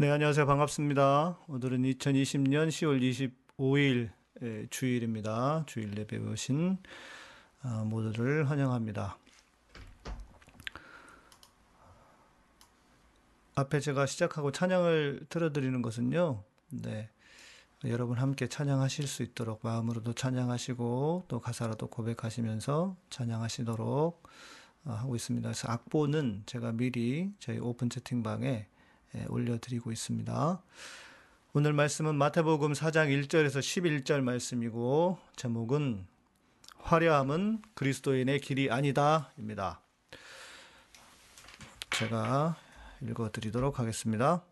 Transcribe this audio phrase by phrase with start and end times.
[0.00, 0.46] 네, 안녕하세요.
[0.46, 1.40] 반갑습니다.
[1.46, 3.36] 오늘은 2020년 10월
[4.40, 5.64] 25일 주일입니다.
[5.66, 6.78] 주일 예배 오신
[7.60, 9.18] 아, 모두를 환영합니다.
[13.56, 16.44] 앞에 제가 시작하고 찬양을 틀어드리는 것은요.
[16.70, 17.10] 네.
[17.84, 24.22] 여러분 함께 찬양하실 수 있도록 마음으로도 찬양하시고 또 가사로도 고백하시면서 찬양하시도록
[24.86, 25.46] 아, 하고 있습니다.
[25.46, 28.66] 그래서 악보는 제가 미리 저희 오픈 채팅방에 예,
[29.28, 30.62] 올려드리고 있습니다.
[31.52, 36.06] 오늘 말씀은 마태복음 4장 1절에서 11절 말씀이고 제목은
[36.78, 39.80] 화려함은 그리스도인의 길이 아니다입니다.
[41.90, 42.56] 제가
[43.02, 44.44] 읽어드리도록 하겠습니다.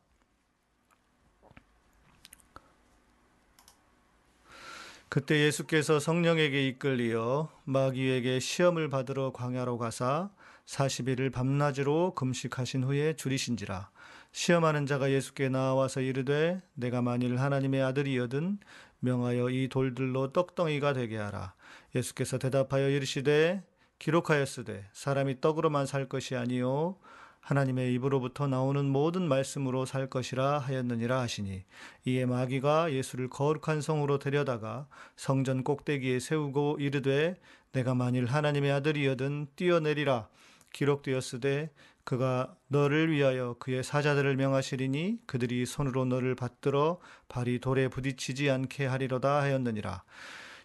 [5.09, 10.31] 그때 예수께서 성령에게 이끌리어 마귀에게 시험을 받으러 광야로 가사
[10.67, 13.91] 40일을 밤낮으로 금식하신 후에 줄이신지라
[14.33, 18.59] 시험하는 자가 예수께 나와서 이르되 내가 만일 하나님의 아들이여든
[19.01, 21.55] 명하여 이 돌들로 떡덩이가 되게 하라.
[21.95, 23.63] 예수께서 대답하여 이르시되
[23.99, 26.97] 기록하였으되 사람이 떡으로만 살 것이 아니요
[27.41, 31.65] 하나님의 입으로부터 나오는 모든 말씀으로 살 것이라 하였느니라 하시니
[32.05, 37.41] 이에 마귀가 예수를 거룩한 성으로 데려다가 성전 꼭대기에 세우고 이르되
[37.73, 40.29] 내가 만일 하나님의 아들이여든 뛰어내리라
[40.73, 41.71] 기록되었으되
[42.09, 49.43] 그가 너를 위하여 그의 사자들을 명하시리니 그들이 손으로 너를 받들어 발이 돌에 부딪히지 않게 하리로다
[49.43, 50.05] 하였느니라.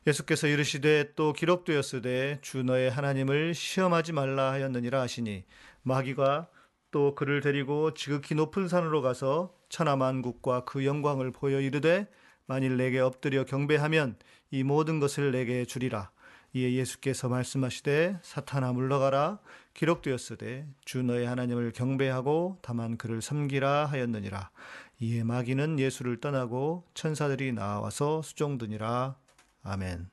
[0.07, 5.43] 예수께서 이르시되 또 기록되었으되 주 너의 하나님을 시험하지 말라 하였느니라 하시니
[5.81, 6.47] 마귀가
[6.91, 12.07] 또 그를 데리고 지극히 높은 산으로 가서 천하 만국과 그 영광을 보여 이르되
[12.45, 14.15] 만일 내게 엎드려 경배하면
[14.49, 16.09] 이 모든 것을 내게 주리라.
[16.55, 19.39] 이에 예수께서 말씀하시되 사탄아 물러가라.
[19.73, 24.51] 기록되었으되 주 너의 하나님을 경배하고 다만 그를 섬기라 하였느니라.
[24.99, 29.15] 이에 마귀는 예수를 떠나고 천사들이 나와서 수종드니라.
[29.63, 30.09] 아멘.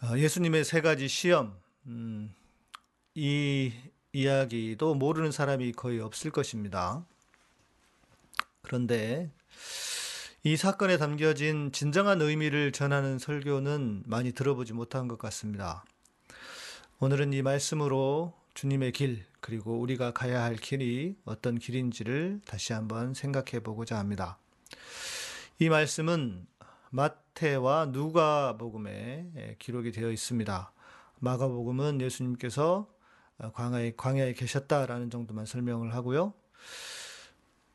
[0.00, 1.58] 아, 예수님의 세 가지 시험.
[1.86, 2.34] 음,
[3.14, 3.72] 이
[4.12, 7.04] 이야기도 모르는 사람이 거의 없을 것입니다.
[8.64, 9.30] 그런데
[10.42, 15.84] 이 사건에 담겨진 진정한 의미를 전하는 설교는 많이 들어보지 못한 것 같습니다.
[16.98, 23.60] 오늘은 이 말씀으로 주님의 길, 그리고 우리가 가야 할 길이 어떤 길인지를 다시 한번 생각해
[23.62, 24.38] 보고자 합니다.
[25.58, 26.46] 이 말씀은
[26.90, 30.72] 마태와 누가 복음에 기록이 되어 있습니다.
[31.20, 32.88] 마가 복음은 예수님께서
[33.52, 36.32] 광야에, 광야에 계셨다라는 정도만 설명을 하고요.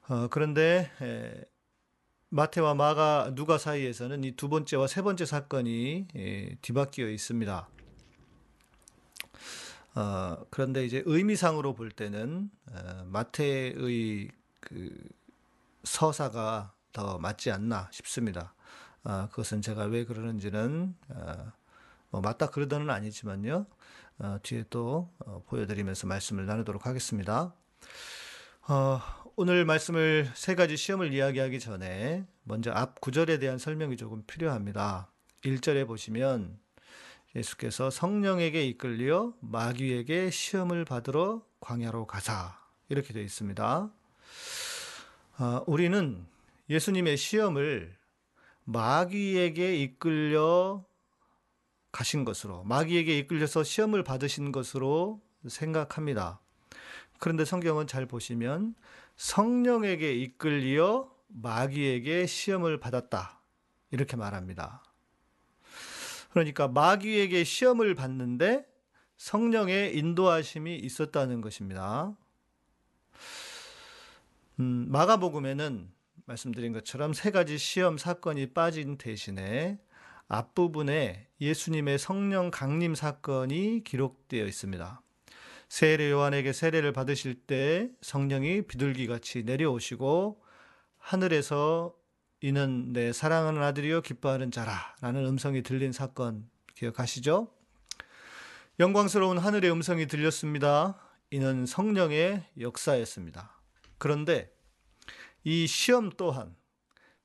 [0.10, 1.46] 어, 그런데 에,
[2.30, 7.70] 마태와 마가 누가 사이에서는 이 두 번째와 세 번째 사건이 에, 뒤바뀌어 있습니다.
[9.96, 15.10] 어, 그런데 이제 의미상으로 볼 때는 어, 마태의 그
[15.84, 18.54] 서사가 더 맞지 않나 싶습니다.
[19.04, 21.52] 어, 그것은 제가 왜 그러는지는 어,
[22.10, 23.66] 뭐 맞다 그러다는 아니지만요.
[24.20, 27.54] 어, 뒤에 또 어, 보여드리면서 말씀을 나누도록 하겠습니다.
[28.68, 29.02] 어,
[29.42, 35.10] 오늘 말씀을 세 가지 시험을 이야기하기 전에 먼저 앞 구절에 대한 설명이 조금 필요합니다.
[35.46, 36.60] 1절에 보시면
[37.38, 43.90] 예수께서 성령에게 이끌려 마귀에게 시험을 받으러 광야로 가사 이렇게 되어 있습니다.
[45.38, 46.26] 어, 우리는
[46.70, 47.96] 예수님의 시험을
[48.66, 50.84] 마귀에게 이끌려
[51.94, 56.42] 가신 것으로 마귀에게 이끌려서 시험을 받으신 것으로 생각합니다.
[57.20, 58.76] 그런데 성경은 잘 보시면
[59.18, 63.40] 성령에게 이끌려 마귀에게 시험을 받았다.
[63.92, 64.84] 이렇게 말합니다.
[66.32, 68.66] 그러니까 마귀에게 시험을 받는데
[69.18, 72.16] 성령의 인도하심이 있었다는 것입니다.
[74.60, 75.92] 음, 마가복음에는
[76.26, 79.80] 말씀드린 것처럼 세 가지 시험 사건이 빠진 대신에
[80.28, 85.02] 앞부분에 예수님의 성령 강림 사건이 기록되어 있습니다.
[85.70, 90.44] 세례 요한에게 세례를 받으실 때 성령이 비둘기 같이 내려오시고
[90.98, 91.96] 하늘에서
[92.42, 97.54] 이는 내 사랑하는 아들이요 기뻐하는 자라라는 음성이 들린 사건 기억하시죠?
[98.80, 101.00] 영광스러운 하늘의 음성이 들렸습니다.
[101.32, 103.62] 이는 성령의 역사였습니다.
[103.98, 104.52] 그런데
[105.44, 106.56] 이 시험 또한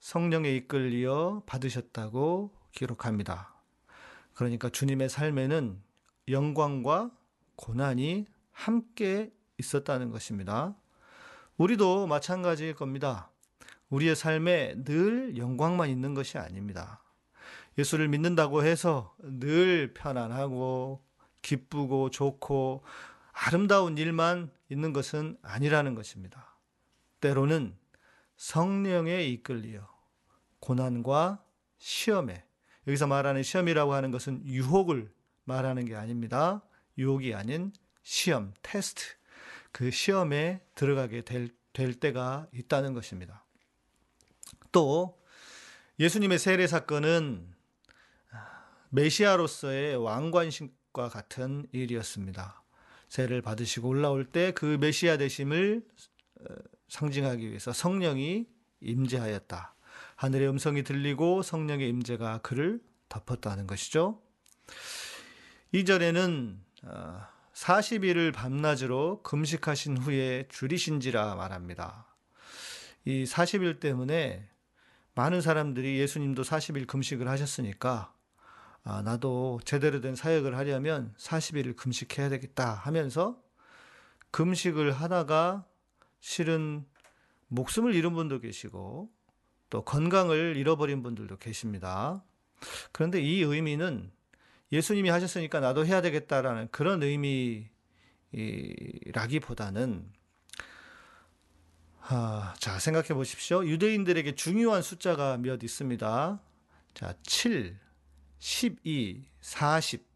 [0.01, 3.55] 성령에 이끌려 받으셨다고 기록합니다.
[4.35, 5.81] 그러니까 주님의 삶에는
[6.29, 7.11] 영광과
[7.57, 10.75] 고난이 함께 있었다는 것입니다.
[11.59, 13.31] 우리도 마찬가지일 겁니다.
[13.91, 17.03] 우리의 삶에 늘 영광만 있는 것이 아닙니다.
[17.77, 21.05] 예수를 믿는다고 해서 늘 편안하고
[21.43, 22.83] 기쁘고 좋고
[23.33, 26.57] 아름다운 일만 있는 것은 아니라는 것입니다.
[27.21, 27.77] 때로는
[28.37, 29.89] 성령에 이끌리어
[30.61, 31.45] 고난과
[31.79, 32.45] 시험에
[32.87, 35.13] 여기서 말하는 시험이라고 하는 것은 유혹을
[35.45, 36.63] 말하는 게 아닙니다.
[36.97, 37.73] 유혹이 아닌
[38.05, 39.03] 시험, 테스트.
[39.73, 43.45] 그 시험에 들어가게 될, 될 때가 있다는 것입니다.
[44.71, 45.21] 또
[45.99, 47.53] 예수님의 세례 사건은
[48.91, 52.63] 메시아로서의 왕관식과 같은 일이었습니다.
[53.09, 55.85] 세례를 받으시고 올라올 때 그 메시아 되심을
[56.41, 56.45] 어,
[56.89, 58.47] 상징하기 위해서 성령이
[58.81, 59.75] 임재하였다.
[60.17, 64.21] 하늘의 음성이 들리고 성령의 임재가 그를 덮었다는 것이죠.
[65.73, 66.61] 이전에는
[67.55, 72.07] 40일을 어, 밤낮으로 금식하신 후에 줄이신지라 말합니다.
[73.05, 74.49] 이 40일 때문에
[75.15, 78.13] 많은 사람들이 예수님도 40일 금식을 하셨으니까
[78.83, 83.41] 아, 나도 제대로 된 사역을 하려면 40일을 금식해야 되겠다 하면서
[84.31, 85.65] 금식을 하다가
[86.21, 86.85] 실은
[87.49, 89.11] 목숨을 잃은 분도 계시고
[89.71, 92.23] 또 건강을 잃어버린 분들도 계십니다.
[92.93, 94.11] 그런데 이 의미는
[94.73, 97.03] 예수님이 하셨으니까 나도 해야 되겠다라는 그런
[98.33, 100.13] 의미라기보다는
[102.07, 103.65] 아, 자 생각해 보십시오.
[103.65, 106.41] 유대인들에게 중요한 숫자가 몇 있습니다.
[106.93, 107.79] 자 7,
[108.39, 110.07] 12, 40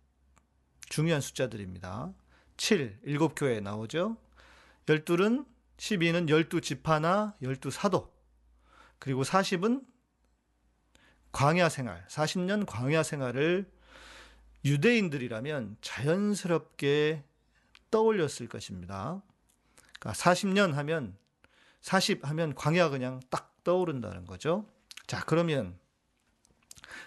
[0.89, 2.13] 중요한 숫자들입니다.
[2.59, 4.19] 7, 7교회에 나오죠.
[4.87, 5.47] 12는
[5.79, 8.13] 12는 12 지파나 12 사도
[8.99, 9.85] 그리고 40은
[11.33, 13.71] 광야 생활, 40년 광야 생활을
[14.65, 17.25] 유대인들이라면 자연스럽게
[17.91, 19.23] 떠올렸을 것입니다.
[19.99, 21.17] 그러니까 40년 하면
[21.81, 24.67] 40 하면 광야 그냥 딱 떠오른다는 거죠.
[25.07, 25.79] 자, 그러면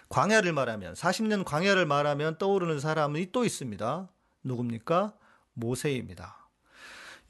[0.08, 4.08] 광야를 말하면 40년 광야를 말하면 떠오르는 사람이 또 있습니다.
[4.44, 5.14] 누굽니까?
[5.54, 6.48] 모세입니다.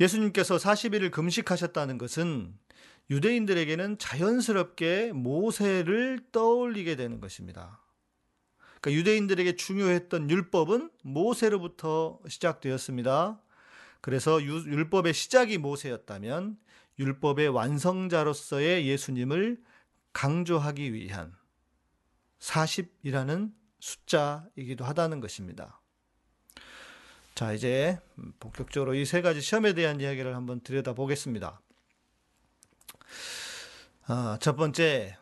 [0.01, 2.57] 예수님께서 40일을 금식하셨다는 것은
[3.11, 7.82] 유대인들에게는 자연스럽게 모세를 떠올리게 되는 것입니다.
[8.83, 13.41] 그러니까 유대인들에게 중요했던 율법은 모세로부터 시작되었습니다.
[14.01, 16.59] 그래서 율법의 시작이 모세였다면
[16.99, 19.63] 율법의 완성자로서의 예수님을
[20.13, 21.33] 강조하기 위한
[22.41, 25.81] 40이라는 숫자이기도 하다는 것입니다.
[27.37, 27.99] 자, 이제
[28.41, 31.61] 본격적으로 이 세 가지 시험에 대한 이야기를 한번 들여다보겠습니다.
[34.07, 35.17] 아, 첫 번째,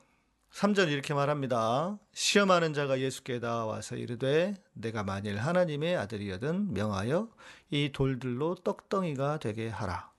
[0.53, 1.99] 3절 이렇게 말합니다.
[2.13, 7.29] 시험하는 자가 예수께 나와서 이르되 내가 만일 하나님의 아들이여든 명하여
[7.71, 10.11] 이 돌들로 떡덩이가 되게 하라.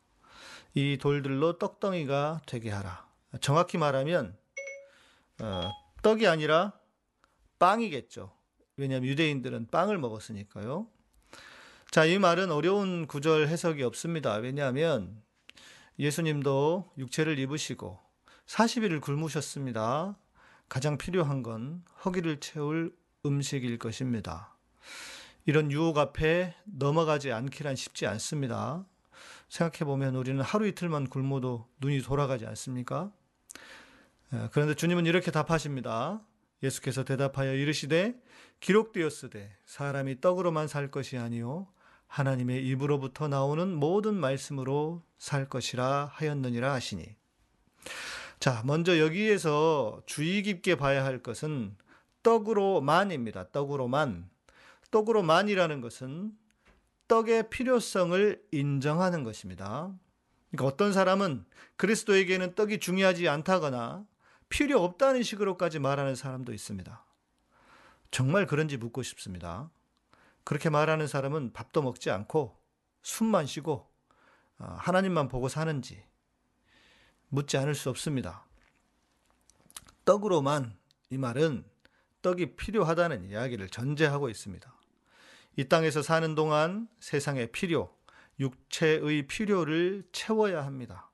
[0.74, 3.06] 이 돌들로 떡덩이가 되게 하라.
[3.42, 4.38] 정확히 말하면
[5.42, 6.74] 어, 떡이 아니라
[7.60, 8.32] 빵이겠죠.
[8.78, 10.88] 왜냐하면 유대인들은 빵을 먹었으니까요.
[11.92, 14.36] 자, 이 말은 어려운 구절 해석이 없습니다.
[14.36, 15.22] 왜냐하면
[16.00, 18.00] 예수님도 육체를 입으시고
[18.46, 20.18] 40일을 굶으셨습니다.
[20.72, 22.96] 가장 필요한 건 허기를 채울
[23.26, 24.56] 음식일 것입니다.
[25.44, 28.86] 이런 유혹 앞에 넘어가지 않기란 쉽지 않습니다.
[29.50, 33.12] 생각해 보면 우리는 하루 이틀만 굶어도 눈이 돌아가지 않습니까?
[34.32, 36.22] 예, 그런데 주님은 이렇게 답하십니다.
[36.64, 38.16] 예수께서 대답하여 이르시되
[38.62, 41.68] 기록되었으되 사람이 떡으로만 살 것이 아니요
[42.08, 47.18] 하나님의 입으로부터 나오는 모든 말씀으로 살 것이라 하였느니라 하시니.
[48.42, 51.78] 자, 먼저 여기에서 주의 깊게 봐야 할 것은
[52.24, 53.52] 떡으로만입니다.
[53.52, 54.32] 떡으로만.
[54.90, 56.36] 떡으로만이라는 것은
[57.08, 59.94] 떡의 필요성을 인정하는 것입니다.
[60.50, 61.46] 그러니까 어떤 사람은
[61.76, 64.08] 그리스도에게는 떡이 중요하지 않다거나
[64.50, 67.06] 필요 없다는 식으로까지 말하는 사람도 있습니다.
[68.10, 69.70] 정말 그런지 묻고 싶습니다.
[70.44, 72.58] 그렇게 말하는 사람은 밥도 먹지 않고
[73.04, 73.88] 숨만 쉬고
[74.58, 76.04] 어, 하나님만 보고 사는지
[77.32, 78.46] 묻지 않을 수 없습니다.
[80.04, 80.78] 떡으로만
[81.10, 81.66] 이 말은
[82.22, 84.72] 떡이 필요하다는 이야기를 전제하고 있습니다.
[85.56, 87.96] 이 땅에서 사는 동안 세상의 필요,
[88.40, 91.10] 육체의 필요를 채워야 합니다.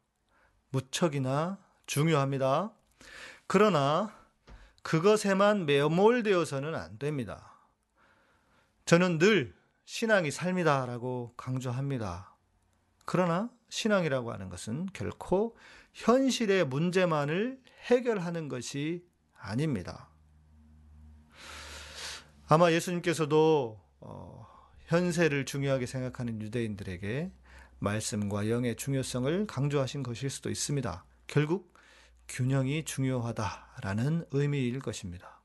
[0.70, 2.74] 무척이나 중요합니다.
[3.46, 4.14] 그러나
[4.82, 7.54] 그것에만 매몰되어서는 안 됩니다.
[8.86, 9.56] 저는 늘
[9.86, 12.36] 신앙이 삶이다라고 강조합니다.
[13.06, 15.56] 그러나 신앙이라고 하는 것은 결코
[15.98, 20.10] 현실의 문제만을 해결하는 것이 아닙니다.
[22.48, 24.48] 아마 예수님께서도 어,
[24.86, 27.32] 현세를 중요하게 생각하는 유대인들에게
[27.80, 31.04] 말씀과 영의 중요성을 강조하신 것일 수도 있습니다.
[31.26, 31.74] 결국
[32.28, 35.42] 균형이 중요하다라는 의미일 것입니다.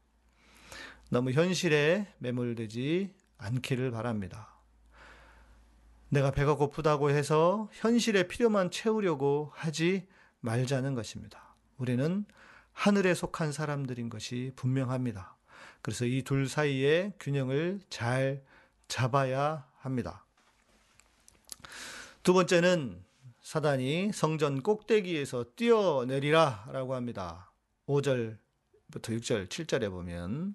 [1.09, 4.55] 너무 현실에 매몰되지 않기를 바랍니다.
[6.11, 10.07] 내가 배가 고프다고 해서 현실의 필요만 채우려고 하지
[10.43, 11.55] 말자는 것입니다.
[11.79, 12.25] 우리는
[12.73, 15.37] 하늘에 속한 사람들인 것이 분명합니다.
[15.81, 18.43] 그래서 이 둘 사이의 균형을 잘
[18.89, 20.25] 잡아야 합니다.
[22.23, 23.03] 두 번째는
[23.41, 27.51] 사단이 성전 꼭대기에서 뛰어내리라 라고 합니다.
[27.87, 28.39] 5절부터
[28.93, 30.55] 6절, 7절에 보면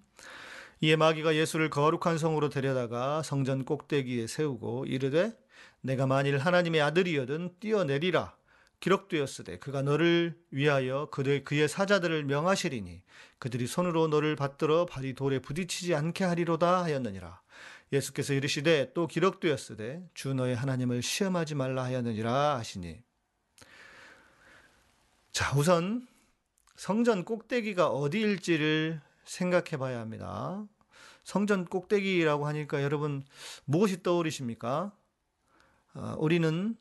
[0.79, 5.37] 이에 마귀가 예수를 거룩한 성으로 데려다가 성전 꼭대기에 세우고 이르되
[5.81, 8.36] 내가 만일 하나님의 아들이여든 뛰어내리라
[8.79, 13.01] 기록되었으되 그가 너를 위하여 그의 그의 사자들을 명하시리니
[13.39, 17.41] 그들이 손으로 너를 받들어 발이 돌에 부딪히지 않게 하리로다 하였느니라
[17.91, 23.01] 예수께서 이르시되 또 기록되었으되 주 너의 하나님을 시험하지 말라 하였느니라 하시니
[25.31, 26.07] 자 우선
[26.75, 30.65] 성전 꼭대기가 어디일지를 생각해 봐야 합니다.
[31.23, 33.25] 성전 꼭대기라고 하니까 여러분
[33.65, 34.93] 무엇이 떠오르십니까?
[35.95, 36.77] 어, 우리는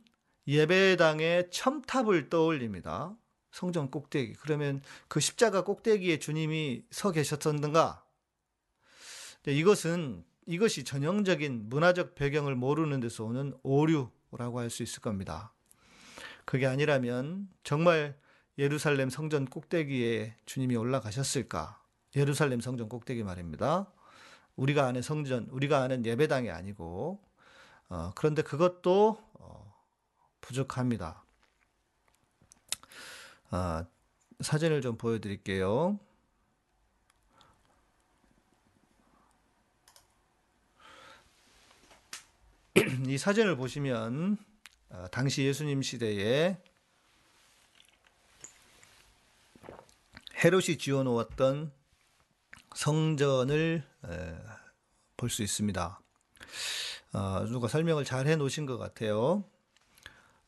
[0.46, 3.16] 예배당의 첨탑을 떠올립니다.
[3.50, 4.34] 성전 꼭대기.
[4.34, 8.04] 그러면 그 십자가 꼭대기에 주님이 서 계셨던가?
[9.46, 15.52] 이것은 이것이 전형적인 문화적 배경을 모르는 데서 오는 오류라고 할 수 있을 겁니다.
[16.44, 18.16] 그게 아니라면 정말
[18.58, 21.80] 예루살렘 성전 꼭대기에 주님이 올라가셨을까?
[22.14, 23.92] 예루살렘 성전 꼭대기 말입니다.
[24.54, 27.20] 우리가 아는 성전, 우리가 아는 예배당이 아니고,
[27.88, 29.65] 어, 그런데 그것도 어,
[30.46, 31.24] 부족합니다.
[33.50, 33.84] 아,
[34.40, 35.98] 사진을 좀 보여드릴게요.
[43.06, 44.38] 이 사진을 보시면
[44.90, 46.56] 어, 당시 예수님 시대에
[50.44, 51.72] 헤롯이 지어놓았던
[52.74, 53.82] 성전을
[55.16, 56.00] 볼 수 있습니다.
[57.14, 59.44] 어, 누가 설명을 잘 해놓으신 것 같아요.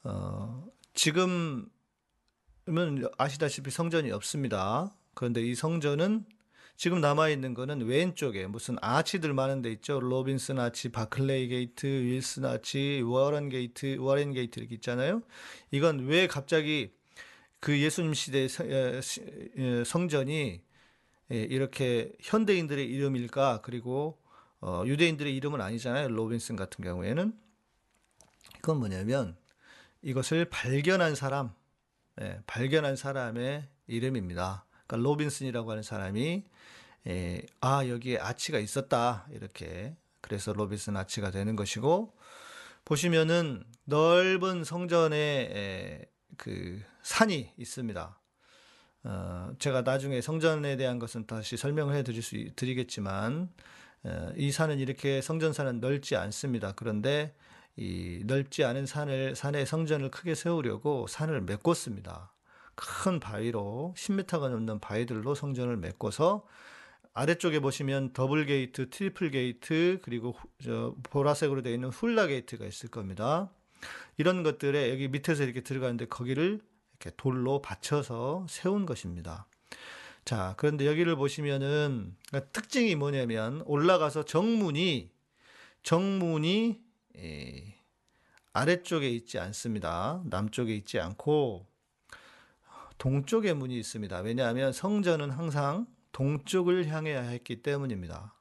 [0.05, 1.69] 어, 지금은
[3.17, 4.95] 아시다시피 성전이 없습니다.
[5.15, 6.25] 그런데 이 성전은
[6.77, 9.99] 지금 남아있는 거는 왼쪽에 무슨 아치들 많은 데 있죠.
[9.99, 15.23] 로빈슨 아치, 바클레이 게이트, 윌슨 아치, 워런 게이트, 워렌 게이트 이렇게 있잖아요.
[15.73, 16.93] 이건 왜 갑자기
[17.59, 18.47] 그 예수님 시대
[19.85, 20.63] 성전이
[21.31, 23.63] 이렇게 현대인들의 이름일까?
[23.63, 24.23] 그리고
[24.61, 26.09] 어, 유대인들의 이름은 아니잖아요.
[26.09, 27.33] 로빈슨 같은 경우에는
[28.59, 29.37] 이건 뭐냐면
[30.03, 31.53] 이것을 발견한 사람,
[32.21, 34.65] 예, 발견한 사람의 이름입니다.
[34.87, 36.45] 그러니까 로빈슨이라고 하는 사람이
[37.07, 42.17] 예, 아 여기에 아치가 있었다 이렇게 그래서 로빈슨 아치가 되는 것이고
[42.85, 48.21] 보시면은 넓은 성전에 예, 그 산이 있습니다.
[49.05, 53.51] 어, 제가 나중에 성전에 대한 것은 다시 설명을 해 드릴 수 드리겠지만
[54.05, 56.73] 어, 이 산은 이렇게 성전산은 넓지 않습니다.
[56.73, 57.35] 그런데
[57.79, 62.33] 이 넓지 않은 산을 산에 성전을 크게 세우려고 산을 메꿨습니다.
[62.75, 66.45] 큰 바위로 10m가 넘는 바위들로 성전을 메꿔서
[67.15, 73.51] 아래쪽에 보시면 더블 게이트, 트리플 게이트, 그리고 저 보라색으로 되어 있는 훌라 게이트가 있을 겁니다.
[74.17, 79.47] 이런 것들에 여기 밑에서 이렇게 들어가는데 거기를 이렇게 돌로 받쳐서 세운 것입니다.
[80.25, 85.11] 자, 그런데 여기를 보시면은 그러니까 특징이 뭐냐면 올라가서 정문이
[85.85, 86.88] 정문이 예,
[88.53, 90.23] 아래쪽에 있지 않습니다.
[90.25, 91.67] 남쪽에 있지 않고
[92.99, 94.19] 동쪽에 문이 있습니다.
[94.21, 98.35] 왜냐하면 성전은 항상 동쪽을 향해야 했기 때문입니다.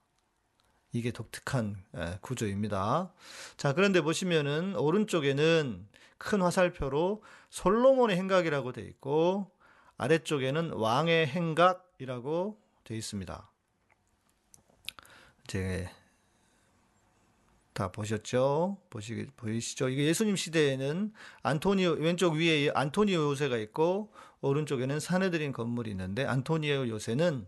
[0.92, 3.14] 이게 독특한 예, 구조입니다.
[3.56, 9.52] 자, 그런데 보시면은 오른쪽에는 큰 화살표로 솔로몬의 행각이라고 되어 있고
[9.98, 13.52] 아래쪽에는 왕의 행각이라고 되어 있습니다.
[15.44, 15.90] 이제
[17.78, 18.78] 다 보셨죠?
[18.90, 19.90] 보시 보이시죠?
[19.90, 27.46] 이게 예수님 시대에는 안토니오 왼쪽 위에 안토니오 요새가 있고 오른쪽에는 사내들인 건물이 있는데 안토니오 요새는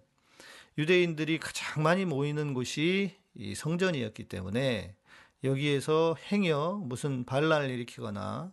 [0.77, 4.95] 유대인들이 가장 많이 모이는 곳이 이 성전이었기 때문에
[5.43, 8.51] 여기에서 행여 무슨 반란을 일으키거나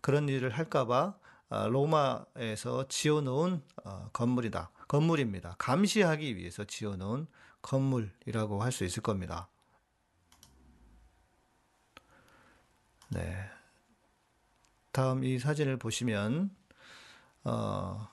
[0.00, 1.14] 그런 일을 할까봐
[1.50, 4.72] 아, 로마에서 지어놓은 어, 건물이다.
[4.88, 5.54] 건물입니다.
[5.58, 7.28] 감시하기 위해서 지어놓은
[7.62, 9.48] 건물이라고 할 수 있을 겁니다.
[13.14, 13.36] 네.
[14.90, 16.50] 다음 이 사진을 보시면
[17.44, 18.08] 어,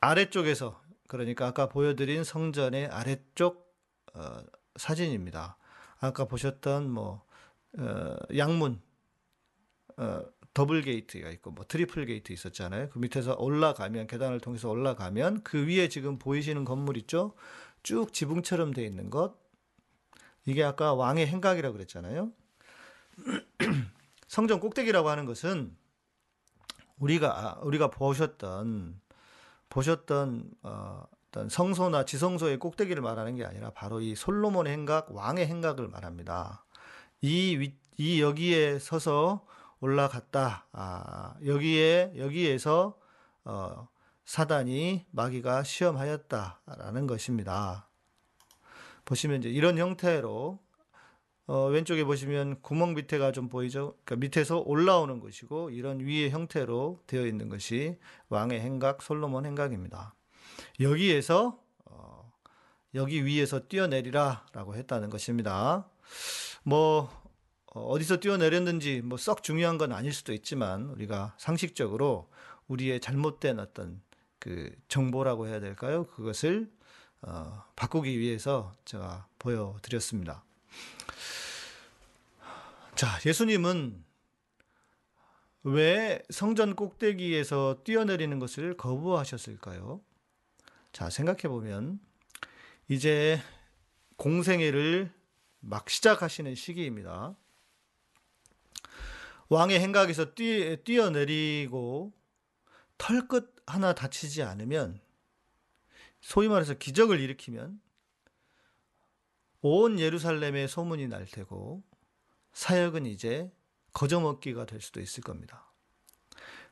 [0.00, 3.74] 아래쪽에서 그러니까 아까 보여드린 성전의 아래쪽
[4.12, 4.42] 어,
[4.76, 5.56] 사진입니다.
[5.98, 7.24] 아까 보셨던 뭐
[7.78, 8.82] 어, 양문
[9.96, 10.20] 어,
[10.52, 12.90] 더블 게이트가 있고 뭐 트리플 게이트 있었잖아요.
[12.90, 17.34] 그 밑에서 올라가면 계단을 통해서 올라가면 그 위에 지금 보이시는 건물 있죠?
[17.82, 19.40] 쭉 지붕처럼 돼 있는 것.
[20.44, 22.30] 이게 아까 왕의 행각이라고 그랬잖아요.
[24.32, 25.76] 성전 꼭대기라고 하는 것은
[26.98, 28.98] 우리가 우리가 보셨던
[29.68, 35.86] 보셨던 어, 어떤 성소나 지성소의 꼭대기를 말하는 게 아니라 바로 이 솔로몬의 행각, 왕의 행각을
[35.88, 36.64] 말합니다.
[37.20, 39.44] 이, 위, 이 여기에 서서
[39.80, 40.66] 올라갔다.
[40.72, 42.98] 아, 여기에 여기에서
[43.44, 43.86] 어,
[44.24, 47.86] 사단이 마귀가 시험하였다라는 것입니다.
[49.04, 50.58] 보시면 이제 이런 형태로
[51.46, 53.96] 어, 왼쪽에 보시면 구멍 밑에가 좀 보이죠?
[54.04, 60.14] 그러니까 밑에서 올라오는 것이고 이런 위의 형태로 되어 있는 것이 왕의 행각, 솔로몬 행각입니다.
[60.80, 62.32] 여기에서 어,
[62.94, 65.88] 여기 위에서 뛰어내리라라고 했다는 것입니다.
[66.62, 67.10] 뭐
[67.74, 72.30] 어, 어디서 뛰어내렸는지 뭐 썩 중요한 건 아닐 수도 있지만 우리가 상식적으로
[72.68, 74.00] 우리의 잘못된 어떤
[74.38, 76.06] 그 정보라고 해야 될까요?
[76.06, 76.70] 그것을
[77.22, 80.44] 어, 바꾸기 위해서 제가 보여드렸습니다.
[82.94, 84.04] 자, 예수님은
[85.64, 90.00] 왜 성전 꼭대기에서 뛰어내리는 것을 거부하셨을까요?
[90.92, 92.00] 자, 생각해 보면
[92.88, 93.40] 이제
[94.16, 95.12] 공생애를
[95.60, 97.34] 막 시작하시는 시기입니다.
[99.48, 102.12] 왕의 행각에서 뛰, 뛰어내리고
[102.98, 105.00] 털끝 하나 다치지 않으면
[106.20, 107.80] 소위 말해서 기적을 일으키면
[109.62, 111.82] 온 예루살렘에 소문이 날 테고
[112.52, 113.50] 사역은 이제
[113.92, 115.72] 거저먹기가 될 수도 있을 겁니다.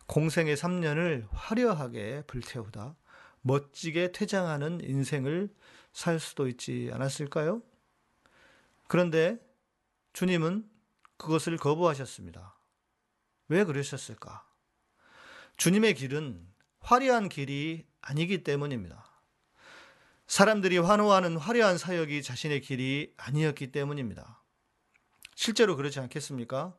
[0.06, 2.96] 공생의 3년을 화려하게 불태우다
[3.42, 5.54] 멋지게 퇴장하는 인생을
[5.92, 7.62] 살 수도 있지 않았을까요?
[8.88, 9.38] 그런데
[10.12, 10.68] 주님은
[11.16, 12.56] 그것을 거부하셨습니다.
[13.48, 14.44] 왜 그러셨을까?
[15.56, 16.44] 주님의 길은
[16.80, 19.09] 화려한 길이 아니기 때문입니다.
[20.30, 24.40] 사람들이 환호하는 화려한 사역이 자신의 길이 아니었기 때문입니다.
[25.34, 26.72] 실제로 그렇지 않겠습니까?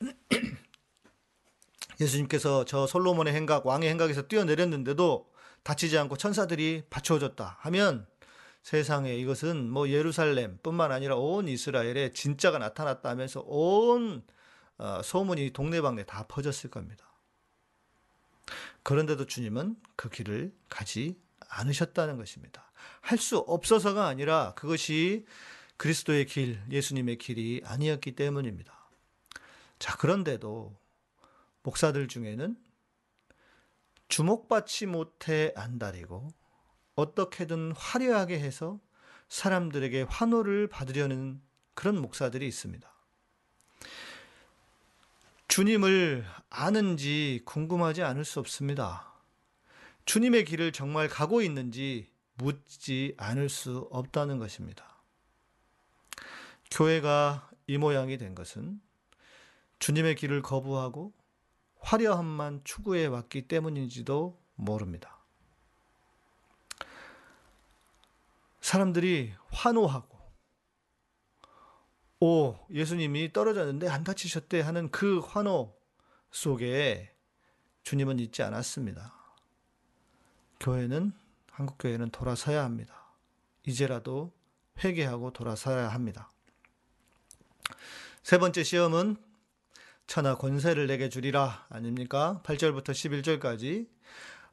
[1.98, 8.06] 예수님께서 저 솔로몬의 행각, 왕의 행각에서 뛰어내렸는데도 다치지 않고 천사들이 받쳐줬다 하면
[8.62, 14.22] 세상에 이것은 뭐 예루살렘 뿐만 아니라 온 이스라엘에 진짜가 나타났다 하면서 온
[14.76, 17.06] 어, 소문이 동네방네 다 퍼졌을 겁니다.
[18.82, 21.18] 그런데도 주님은 그 길을 가지
[21.48, 22.72] 않으셨다는 것입니다.
[23.04, 25.26] 할 수 없어서가 아니라 그것이
[25.76, 28.72] 그리스도의 길, 예수님의 길이 아니었기 때문입니다.
[29.78, 30.74] 자, 그런데도
[31.62, 32.56] 목사들 중에는
[34.08, 36.28] 주목받지 못해 안달이고
[36.94, 38.80] 어떻게든 화려하게 해서
[39.28, 41.42] 사람들에게 환호를 받으려는
[41.74, 42.90] 그런 목사들이 있습니다.
[45.48, 49.12] 주님을 아는지 궁금하지 않을 수 없습니다.
[50.06, 55.02] 주님의 길을 정말 가고 있는지 묻지 않을 수 없다는 것입니다.
[56.70, 58.80] 교회가 이 모양이 된 것은
[59.78, 61.12] 주님의 길을 거부하고
[61.78, 65.18] 화려함만 추구해 왔기 때문인지도 모릅니다.
[68.60, 70.18] 사람들이 환호하고,
[72.20, 75.76] 오, 예수님이 떨어졌는데 안 다치셨대 하는 그 환호
[76.30, 77.14] 속에
[77.82, 79.12] 주님은 있지 않았습니다.
[80.60, 81.12] 교회는,
[81.54, 83.12] 한국 교회는 돌아서야 합니다.
[83.64, 84.32] 이제라도
[84.82, 86.28] 회개하고 돌아서야 합니다.
[88.24, 89.16] 세 번째 시험은
[90.08, 92.40] 천하 권세를 내게 주리라 아닙니까?
[92.44, 93.86] 8절부터 11절까지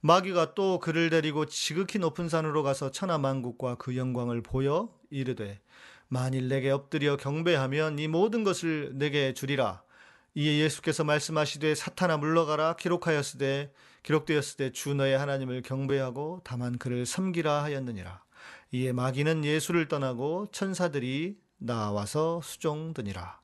[0.02, 5.60] 마귀가 또 그를 데리고 지극히 높은 산으로 가서 천하 만국과 그 영광을 보여 이르되
[6.08, 9.82] 만일 내게 엎드려 경배하면 이 모든 것을 내게 주리라
[10.36, 18.24] 이에 예수께서 말씀하시되 사탄아 물러가라 기록하였으되 기록되었으되 주 너의 하나님을 경배하고 다만 그를 섬기라 하였느니라
[18.72, 23.42] 이에 마귀는 예수를 떠나고 천사들이 나와서 수종드니라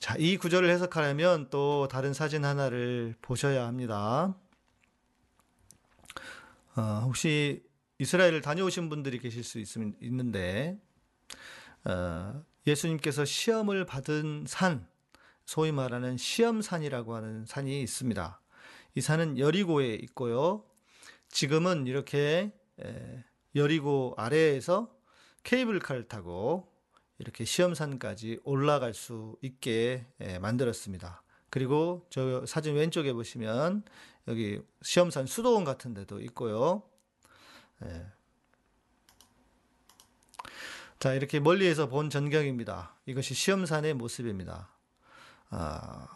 [0.00, 4.34] 자, 이 구절을 해석하려면 또 다른 사진 하나를 보셔야 합니다.
[6.74, 7.62] 어, 혹시
[7.98, 9.68] 이스라엘을 다녀오신 분들이 계실 수 있,
[10.00, 10.80] 있는데,
[11.84, 14.88] 어, 예수님께서 시험을 받은 산,
[15.44, 18.40] 소위 말하는 시험산이라고 하는 산이 있습니다.
[18.94, 20.64] 이 산은 여리고에 있고요.
[21.28, 22.52] 지금은 이렇게
[23.54, 24.94] 여리고 아래에서
[25.42, 26.70] 케이블카를 타고
[27.18, 31.22] 이렇게 시험산까지 올라갈 수 있게 예, 만들었습니다.
[31.50, 33.82] 그리고 저 사진 왼쪽에 보시면
[34.28, 36.82] 여기 시험산 수도원 같은 데도 있고요.
[37.84, 38.06] 예.
[40.98, 42.94] 자, 이렇게 멀리에서 본 전경입니다.
[43.06, 44.70] 이것이 시험산의 모습입니다.
[45.50, 46.06] 아,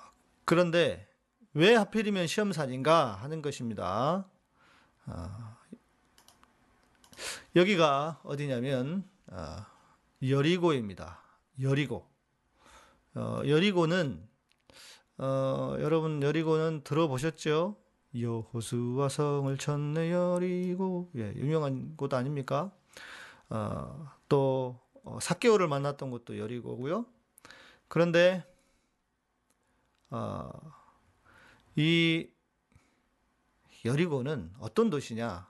[0.44, 1.08] 그런데
[1.54, 4.26] 왜 하필이면 시험산인가 하는 것입니다.
[5.06, 5.56] 아,
[7.54, 9.66] 여기가 어디냐면, 아,
[10.22, 11.22] 여리고입니다.
[11.60, 12.06] 여리고.
[13.14, 14.28] 어, 여리고는
[15.18, 17.76] 어, 여러분 여리고는 들어보셨죠?
[18.18, 22.72] 여호수아 성을 쳤네 여리고 예, 유명한 곳 아닙니까?
[23.50, 27.06] 어, 또 어, 사개오를 만났던 곳도 여리고고요.
[27.86, 28.44] 그런데
[30.10, 30.50] 어,
[31.76, 32.28] 이
[33.84, 35.48] 여리고는 어떤 도시냐?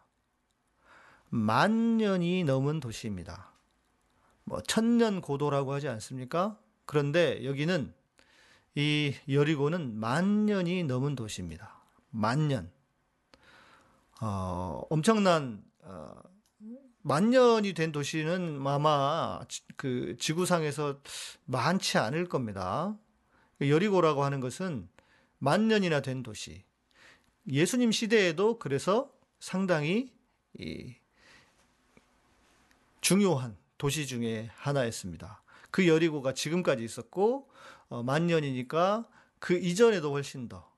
[1.28, 3.52] 만 년이 넘은 도시입니다.
[4.44, 6.58] 뭐 천년 고도라고 하지 않습니까?
[6.86, 7.92] 그런데 여기는
[8.76, 11.80] 이 여리고는 만 년이 넘은 도시입니다.
[12.10, 12.70] 만 년.
[14.20, 16.14] 어, 엄청난 어,
[17.02, 19.40] 만 년이 된 도시는 아마
[19.76, 21.00] 그 지구상에서
[21.44, 22.96] 많지 않을 겁니다.
[23.60, 24.88] 여리고라고 하는 것은
[25.44, 26.64] 만 년이나 된 도시.
[27.46, 30.10] 예수님 시대에도 그래서 상당히
[33.02, 35.42] 중요한 도시 중에 하나였습니다.
[35.70, 37.50] 그 여리고가 지금까지 있었고
[37.88, 39.06] 어, 만 년이니까
[39.38, 40.72] 그 이전에도 훨씬 더.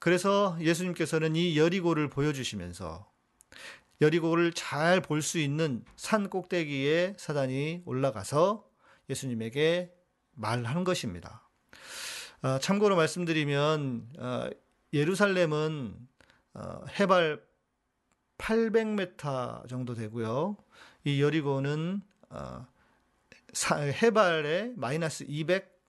[0.00, 3.08] 그래서 예수님께서는 이 여리고를 보여주시면서
[4.00, 8.68] 여리고를 잘 볼 수 있는 산 꼭대기에 사단이 올라가서
[9.08, 9.94] 예수님에게
[10.32, 11.47] 말한 것입니다.
[12.40, 14.50] 아, 참고로 말씀드리면 아,
[14.92, 15.94] 예루살렘은
[16.54, 17.42] 어, 해발
[18.38, 20.56] 800m 정도 되고요.
[21.04, 22.66] 이 여리고는 어,
[24.02, 25.80] 해발에 마이너스 200,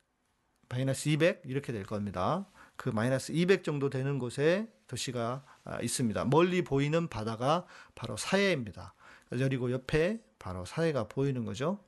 [0.69, 2.47] 마이너스 200 이렇게 될 겁니다.
[2.75, 6.25] 그 마이너스 200 정도 되는 곳에 도시가 아, 있습니다.
[6.25, 8.95] 멀리 보이는 바다가 바로 사해입니다.
[9.33, 11.79] 여리고 옆에 바로 사해가 보이는 거죠.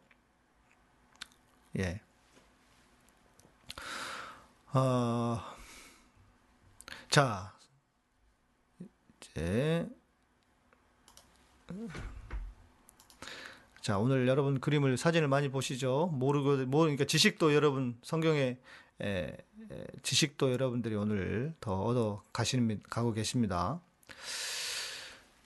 [1.80, 2.02] 예.
[4.74, 5.38] 어,
[7.10, 7.54] 자,
[9.20, 9.86] 이제
[13.82, 16.10] 자 오늘 여러분 그림을 사진을 많이 보시죠.
[16.14, 18.60] 모르고 모 그러니까 지식도 여러분 성경에
[19.02, 19.38] 에, 에,
[20.04, 23.82] 지식도 여러분들이 오늘 더 얻어 가시는 가고 계십니다.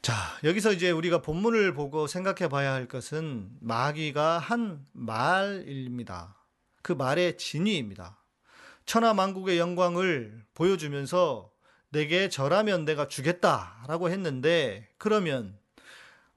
[0.03, 6.35] 자 여기서 이제 우리가 본문을 보고 생각해 봐야 할 것은 마귀가 한 말입니다.
[6.83, 8.19] 그 말의 진위입니다.
[8.86, 11.52] 천하만국의 영광을 보여주면서
[11.89, 15.58] 내게 절하면 내가 주겠다라고 했는데 그러면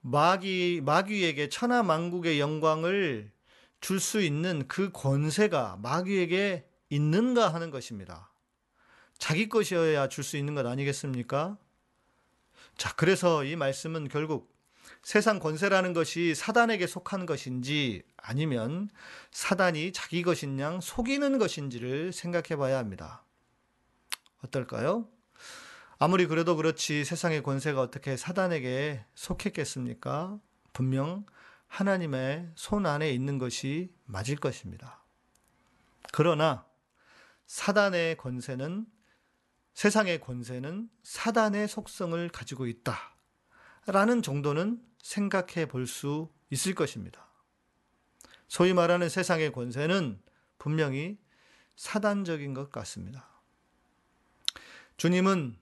[0.01, 3.31] 마귀 마귀에게 천하만국의 영광을
[3.81, 8.31] 줄 수 있는 그 권세가 마귀에게 있는가 하는 것입니다.
[9.17, 11.57] 자기 것이어야 줄 수 있는 것 아니겠습니까?
[12.77, 14.53] 자, 그래서 이 말씀은 결국
[15.01, 18.89] 세상 권세라는 것이 사단에게 속한 것인지 아니면
[19.31, 23.23] 사단이 자기 것인 양 속이는 것인지를 생각해 봐야 합니다.
[24.43, 25.07] 어떨까요?
[25.97, 30.39] 아무리 그래도 그렇지 세상의 권세가 어떻게 사단에게 속했겠습니까?
[30.71, 31.25] 분명
[31.67, 35.03] 하나님의 손 안에 있는 것이 맞을 것입니다.
[36.11, 36.65] 그러나
[37.47, 38.85] 사단의 권세는
[39.73, 42.97] 세상의 권세는 사단의 속성을 가지고 있다.
[43.85, 47.27] 라는 정도는 생각해 볼 수 있을 것입니다.
[48.47, 50.21] 소위 말하는 세상의 권세는
[50.57, 51.17] 분명히
[51.75, 53.27] 사단적인 것 같습니다.
[54.97, 55.57] 주님은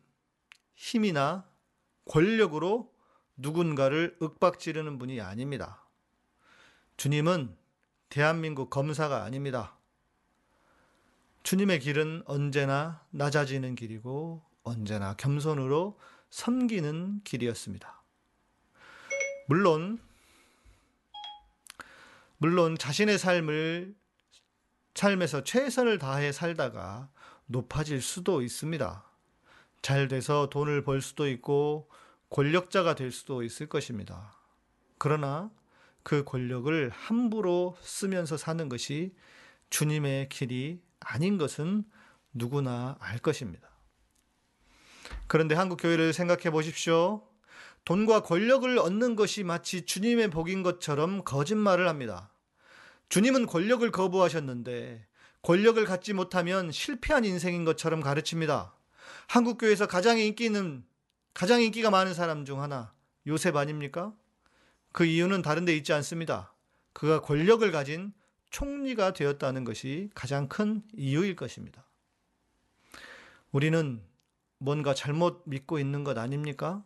[0.74, 1.48] 힘이나
[2.06, 2.94] 권력으로
[3.36, 5.86] 누군가를 윽박지르는 분이 아닙니다.
[6.96, 7.56] 주님은
[8.10, 9.78] 대한민국 검사가 아닙니다.
[11.44, 17.97] 주님의 길은 언제나 낮아지는 길이고 언제나 겸손으로 섬기는 길이었습니다.
[19.48, 20.00] 물론
[22.38, 23.96] 물론 자신의 삶을
[24.94, 27.10] 삶에서 최선을 다해 살다가
[27.46, 29.04] 높아질 수도 있습니다.
[29.82, 31.90] 잘 돼서 돈을 벌 수도 있고
[32.30, 34.36] 권력자가 될 수도 있을 것입니다.
[34.98, 35.50] 그러나
[36.04, 39.16] 그 권력을 함부로 쓰면서 사는 것이
[39.70, 41.86] 주님의 길이 아닌 것은
[42.34, 43.70] 누구나 알 것입니다.
[45.28, 47.24] 그런데 한국 교회를 생각해 보십시오.
[47.88, 52.30] 돈과 권력을 얻는 것이 마치 주님의 복인 것처럼 거짓말을 합니다.
[53.08, 55.08] 주님은 권력을 거부하셨는데
[55.42, 58.76] 권력을 갖지 못하면 실패한 인생인 것처럼 가르칩니다.
[59.30, 60.84] 한국 교회에서 가장 인기 있는
[61.34, 62.94] 가장 인기가 많은 사람 중 하나
[63.26, 64.14] 요셉 아닙니까?
[64.92, 66.54] 그 이유는 다른 데 있지 않습니다.
[66.92, 68.12] 그가 권력을 가진
[68.50, 71.86] 총리가 되었다는 것이 가장 큰 이유일 것입니다.
[73.54, 74.02] 우리는
[74.58, 76.84] 뭔가 잘못 믿고 있는 것 아닙니까?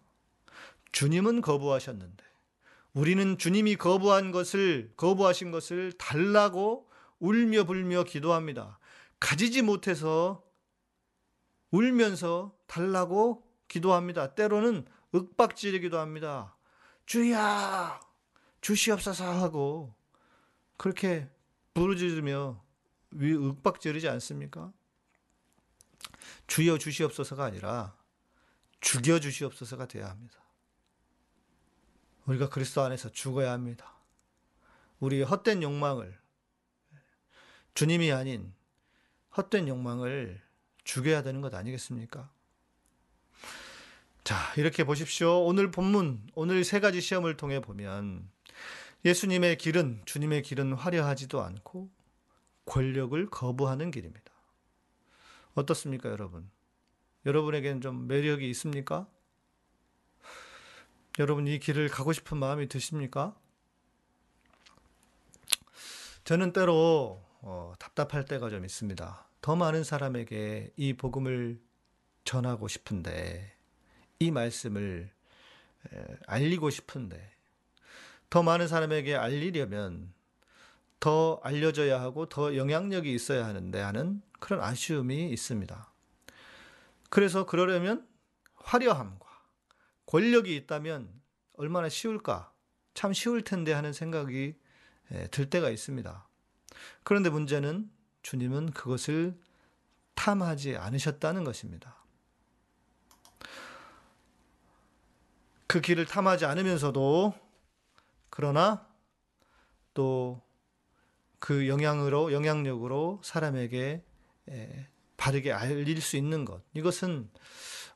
[0.91, 2.23] 주님은 거부하셨는데
[2.93, 8.79] 우리는 주님이 거부한 것을 거부하신 것을 달라고 울며 불며 기도합니다.
[9.19, 10.43] 가지지 못해서
[11.69, 14.35] 울면서 달라고 기도합니다.
[14.35, 16.57] 때로는 윽박지르기도 합니다.
[17.05, 17.99] 주야
[18.59, 19.93] 주시옵소서 하고
[20.77, 21.29] 그렇게
[21.73, 22.61] 부르짖으며
[23.11, 24.71] 위 윽박지르지 않습니까?
[26.47, 27.95] 주여 주시옵소서가 아니라
[28.81, 30.40] 죽여 주시옵소서가 되어야 합니다.
[32.31, 33.93] 우리가 그리스도 안에서 죽어야 합니다.
[34.99, 36.17] 우리의 헛된 욕망을
[37.73, 38.53] 주님이 아닌
[39.35, 40.41] 헛된 욕망을
[40.83, 42.29] 죽여야 되는 것 아니겠습니까?
[44.23, 45.43] 자, 이렇게 보십시오.
[45.43, 48.29] 오늘 본문, 오늘 세 가지 시험을 통해 보면
[49.03, 51.89] 예수님의 길은, 주님의 길은 화려하지도 않고
[52.65, 54.31] 권력을 거부하는 길입니다.
[55.55, 56.49] 어떻습니까, 여러분?
[57.25, 59.07] 여러분에게는 좀 매력이 있습니까?
[61.19, 63.35] 여러분 이 길을 가고 싶은 마음이 드십니까?
[66.23, 69.27] 저는 때로 어, 답답할 때가 좀 있습니다.
[69.41, 71.59] 더 많은 사람에게 이 복음을
[72.23, 73.53] 전하고 싶은데,
[74.19, 75.09] 이 말씀을
[75.91, 77.29] 에, 알리고 싶은데,
[78.29, 80.13] 더 많은 사람에게 알리려면
[81.01, 85.91] 더 알려져야 하고 더 영향력이 있어야 하는데 하는 그런 아쉬움이 있습니다.
[87.09, 88.07] 그래서 그러려면
[88.55, 89.30] 화려함과
[90.11, 91.09] 권력이 있다면
[91.53, 92.51] 얼마나 쉬울까?
[92.93, 94.55] 참 쉬울 텐데 하는 생각이
[95.11, 96.27] 에, 들 때가 있습니다.
[97.03, 97.89] 그런데 문제는
[98.21, 99.37] 주님은 그것을
[100.15, 101.95] 탐하지 않으셨다는 것입니다.
[105.67, 107.33] 그 길을 탐하지 않으면서도
[108.29, 108.87] 그러나
[109.93, 110.51] 또
[111.41, 114.05] 그 영향으로 영향력으로 사람에게
[114.49, 117.31] 에, 바르게 알릴 수 있는 것 이것은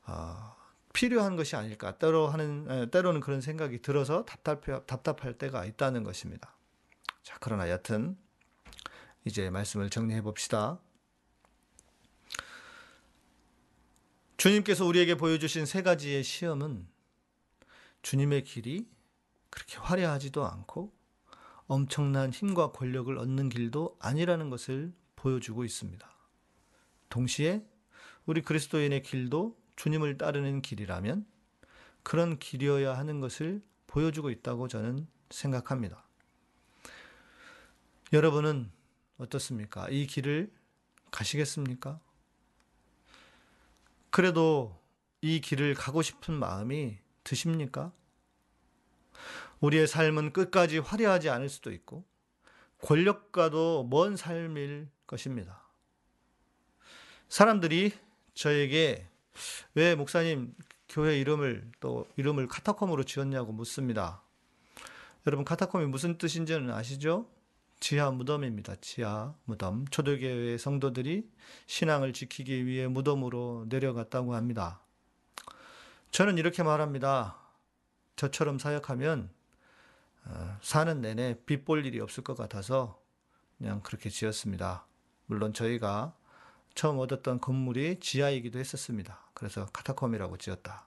[0.04, 0.55] 어,
[0.96, 6.56] 필요한 것이 아닐까 때로 하는 에, 때로는 그런 생각이 들어서 답답해, 답답할 때가 있다는 것입니다.
[7.22, 8.16] 자 그러나 여튼
[9.26, 10.80] 이제 말씀을 정리해 봅시다.
[14.38, 16.88] 주님께서 우리에게 보여주신 세 가지의 시험은
[18.00, 18.88] 주님의 길이
[19.50, 20.94] 그렇게 화려하지도 않고
[21.66, 26.08] 엄청난 힘과 권력을 얻는 길도 아니라는 것을 보여주고 있습니다.
[27.10, 27.66] 동시에
[28.24, 31.26] 우리 그리스도인의 길도 주님을 따르는 길이라면
[32.02, 36.04] 그런 길이어야 하는 것을 보여주고 있다고 저는 생각합니다.
[38.12, 38.70] 여러분은
[39.18, 39.88] 어떻습니까?
[39.90, 40.52] 이 길을
[41.10, 42.00] 가시겠습니까?
[44.10, 44.80] 그래도
[45.20, 47.92] 이 길을 가고 싶은 마음이 드십니까?
[49.60, 52.04] 우리의 삶은 끝까지 화려하지 않을 수도 있고
[52.82, 55.62] 권력과도 먼 삶일 것입니다.
[57.28, 57.92] 사람들이
[58.34, 59.08] 저에게
[59.74, 60.54] 왜 목사님
[60.88, 64.22] 교회 이름을 또 이름을 카타콤으로 지었냐고 묻습니다.
[65.26, 67.28] 여러분 카타콤이 무슨 뜻인지는 아시죠?
[67.80, 68.76] 지하 무덤입니다.
[68.80, 69.86] 지하 무덤.
[69.88, 71.28] 초대교회 성도들이
[71.66, 74.80] 신앙을 지키기 위해 무덤으로 내려갔다고 합니다.
[76.10, 77.36] 저는 이렇게 말합니다.
[78.16, 79.28] 저처럼 사역하면
[80.24, 83.00] 어, 사는 내내 빚 볼 일이 없을 것 같아서
[83.58, 84.86] 그냥 그렇게 지었습니다.
[85.26, 86.14] 물론 저희가
[86.74, 89.25] 처음 얻었던 건물이 지하이기도 했었습니다.
[89.36, 90.86] 그래서 카타콤이라고 지었다.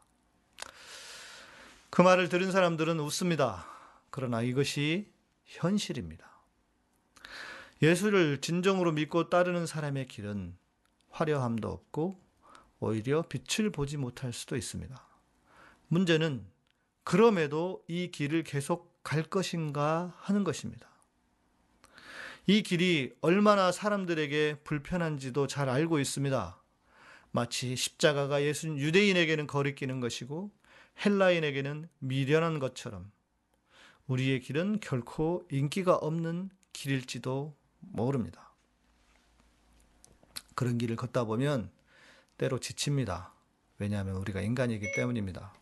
[1.92, 3.68] 그 말을 들은 사람들은 웃습니다.
[4.10, 5.12] 그러나 이것이
[5.46, 6.28] 현실입니다.
[7.84, 10.58] 예수를 진정으로 믿고 따르는 사람의 길은
[11.12, 12.20] 화려함도 없고
[12.80, 15.00] 오히려 빛을 보지 못할 수도 있습니다.
[15.88, 16.44] 문제는
[17.04, 20.90] 그럼에도 이 길을 계속 갈 것인가 하는 것입니다.
[22.48, 26.59] 이 길이 얼마나 사람들에게 불편한지도 잘 알고 있습니다.
[27.32, 30.52] 마치 십자가가 예수 유대인에게는 거리끼는 것이고
[31.06, 33.12] 헬라인에게는 미련한 것처럼
[34.08, 38.54] 우리의 길은 결코 인기가 없는 길일지도 모릅니다.
[40.56, 41.72] 그런 길을 걷다 보면
[42.38, 43.34] 때로 지칩니다.
[43.78, 45.54] 왜냐하면 우리가 인간이기 때문입니다.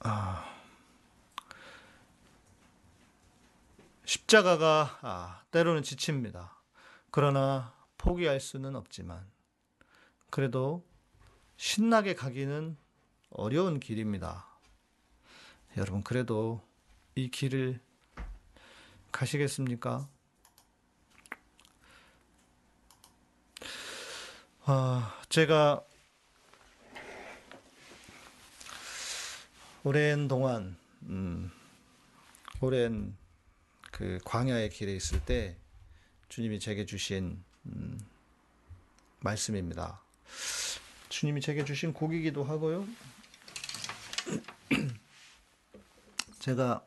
[0.00, 0.56] 아,
[4.04, 6.55] 십자가가 아, 때로는 지칩니다.
[7.16, 9.26] 그러나 포기할 수는 없지만
[10.28, 10.86] 그래도
[11.56, 12.76] 신나게 가기는
[13.30, 14.46] 어려운 길입니다.
[15.78, 16.60] 여러분 그래도
[17.14, 17.80] 이 길을
[19.12, 20.06] 가시겠습니까?
[24.66, 25.82] 아, 제가
[29.84, 31.50] 오랜 동안 음,
[32.60, 33.16] 오랜
[33.90, 35.56] 그 광야의 길에 있을 때
[36.28, 37.98] 주님이 제게 주신 음,
[39.20, 40.00] 말씀입니다.
[41.08, 42.86] 주님이 제게 주신 곡이기도 하고요.
[46.40, 46.84] 제가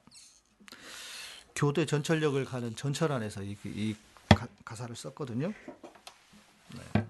[1.56, 3.95] 교대 전철역을 가는 전철 안에서 이, 이
[4.63, 5.52] 가, 사를 썼거든요.
[6.73, 7.08] 네.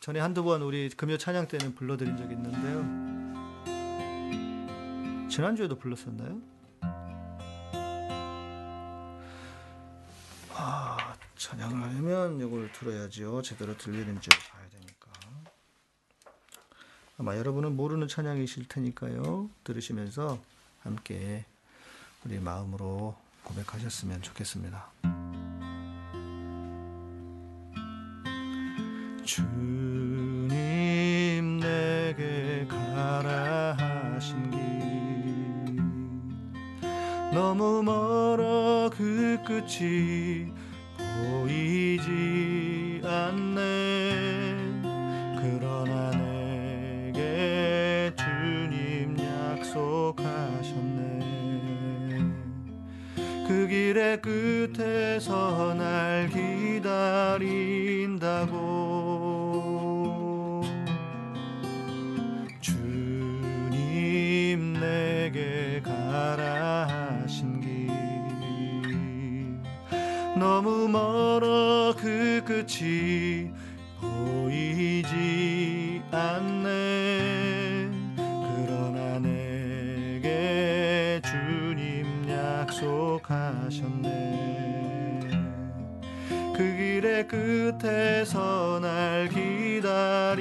[0.00, 3.12] 전에 한두 번 우리 금요 찬양 때는 불러드린 적이 있는데요.
[5.28, 6.51] 지난주에도 불렀었나요?
[11.52, 13.42] 찬양을 하려면 이걸 들어야지요.
[13.42, 15.10] 제대로 들리는지 봐야 되니까.
[17.18, 19.50] 아마 여러분은 모르는 찬양이실 테니까요.
[19.62, 20.38] 들으시면서
[20.80, 21.44] 함께
[22.24, 24.90] 우리 마음으로 고백하셨으면 좋겠습니다.
[29.26, 30.48] 주님
[31.60, 35.76] 내게 가라 하신 길
[37.34, 40.61] 너무 멀어 그 끝이
[41.18, 43.60] 보이지 않네.
[45.40, 51.02] 그러나 내게 주님 약속하셨네.
[53.46, 57.02] 그 길의 끝에서 날 기다린다고.
[62.60, 66.86] 주님 내게 가라
[67.22, 67.81] 하신 길
[70.42, 73.52] 너무 멀어 그 끝이
[74.00, 77.88] 보이지 않네.
[78.16, 84.10] 그러나 내게 주님 약속하셨네.
[86.56, 90.32] 그 길의 끝에서 날 기다린다고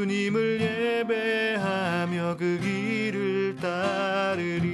[0.00, 4.64] 주님을 예배하며 그 길을 따르리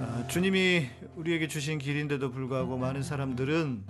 [0.00, 3.86] 아, 주님이 우리에게 주신 길인데도 불구하고 많은 사람들은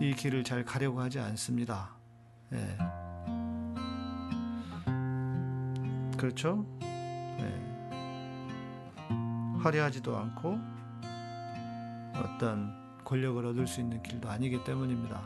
[0.00, 1.90] 이 길을 잘 가려고 하지 않습니다.
[2.52, 2.78] 예.
[6.16, 6.64] 그렇죠?
[7.40, 7.60] 예.
[9.64, 10.60] 화려하지도 않고
[12.14, 12.79] 어떤
[13.10, 15.20] 권력을 얻을 수 있는 길도 아니기 때문입니다.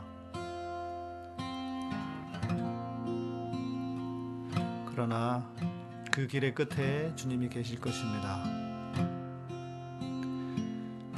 [4.89, 5.47] 그러나
[6.11, 8.43] 그 길의 끝에 주님이 계실 것입니다.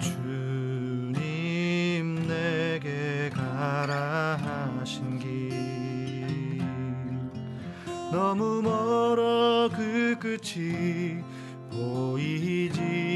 [0.02, 1.16] 주님
[2.28, 4.36] 내게 가라
[4.80, 5.52] 하신 길
[8.12, 11.24] 너무 멀어 그 끝이
[11.72, 13.07] 보이지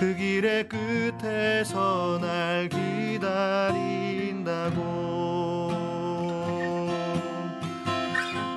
[0.00, 4.80] 그 길의 끝에서 날 기다린다고.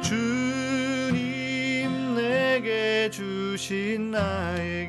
[0.01, 4.82] 주님 내게 주신 나의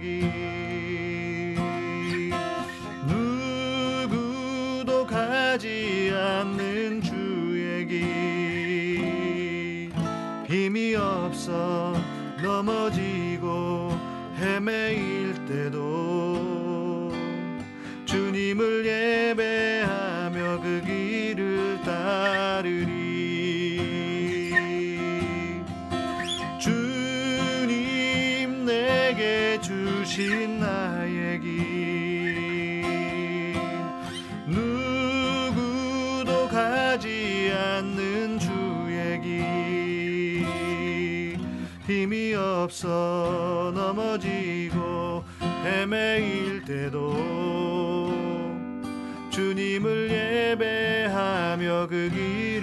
[50.54, 52.53] 예배하며 그길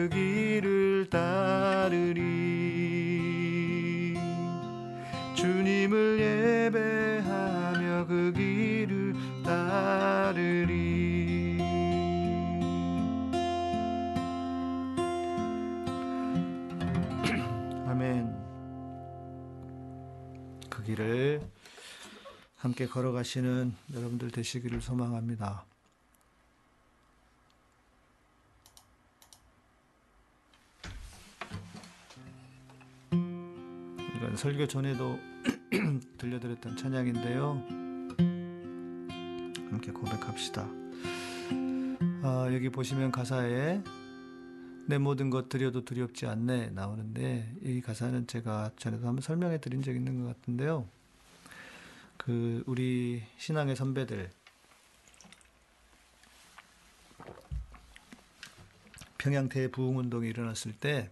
[0.00, 2.24] 그 길을 따르리.
[5.36, 6.18] 주님을
[6.72, 10.70] 예배하며 그 길을 따르리.
[17.86, 18.34] 아멘.
[20.70, 21.42] 그 길을
[22.56, 25.69] 함께 걸어가시는 여러분들 되시기를 소망합니다.
[34.40, 35.18] 설교 전에도
[36.16, 37.62] 들려드렸던 찬양인데요.
[39.68, 40.66] 함께 고백합시다.
[42.22, 43.82] 아, 여기 보시면 가사에
[44.86, 49.94] 내 모든 것 드려도 두렵지 않네 나오는데 이 가사는 제가 전에도 한번 설명해 드린 적
[49.94, 50.88] 있는 것 같은데요.
[52.16, 54.30] 그 우리 신앙의 선배들
[59.18, 61.10] 평양 대부흥 운동이 일어났을 때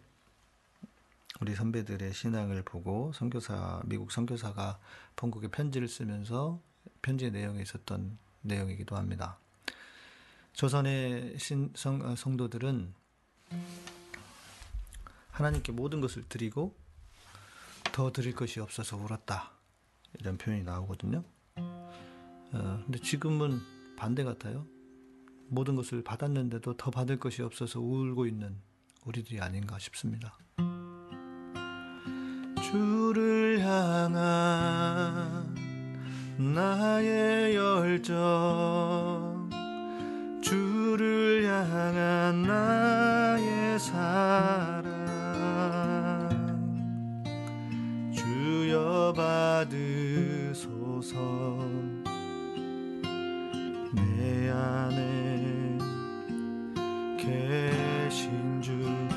[1.40, 4.78] 우리 선배들의 신앙을 보고 선교사 미국 선교사가
[5.16, 6.60] 본국에 편지를 쓰면서
[7.02, 9.38] 편지의 내용에 있었던 내용이기도 합니다.
[10.52, 12.92] 조선의 신, 성, 어, 성도들은
[15.30, 16.74] 하나님께 모든 것을 드리고
[17.92, 19.52] 더 드릴 것이 없어서 울었다.
[20.18, 21.22] 이런 표현이 나오거든요.
[21.56, 23.60] 어, 근데 지금은
[23.96, 24.66] 반대 같아요.
[25.48, 28.56] 모든 것을 받았는데도 더 받을 것이 없어서 울고 있는
[29.04, 30.36] 우리들이 아닌가 싶습니다.
[32.70, 34.12] 주를 향한
[36.36, 39.48] 나의 열정.
[40.42, 44.84] 주를 향한 나의 사랑.
[48.12, 51.16] 주여 받으소서.
[54.18, 55.78] 내 안에
[57.16, 59.07] 계신 주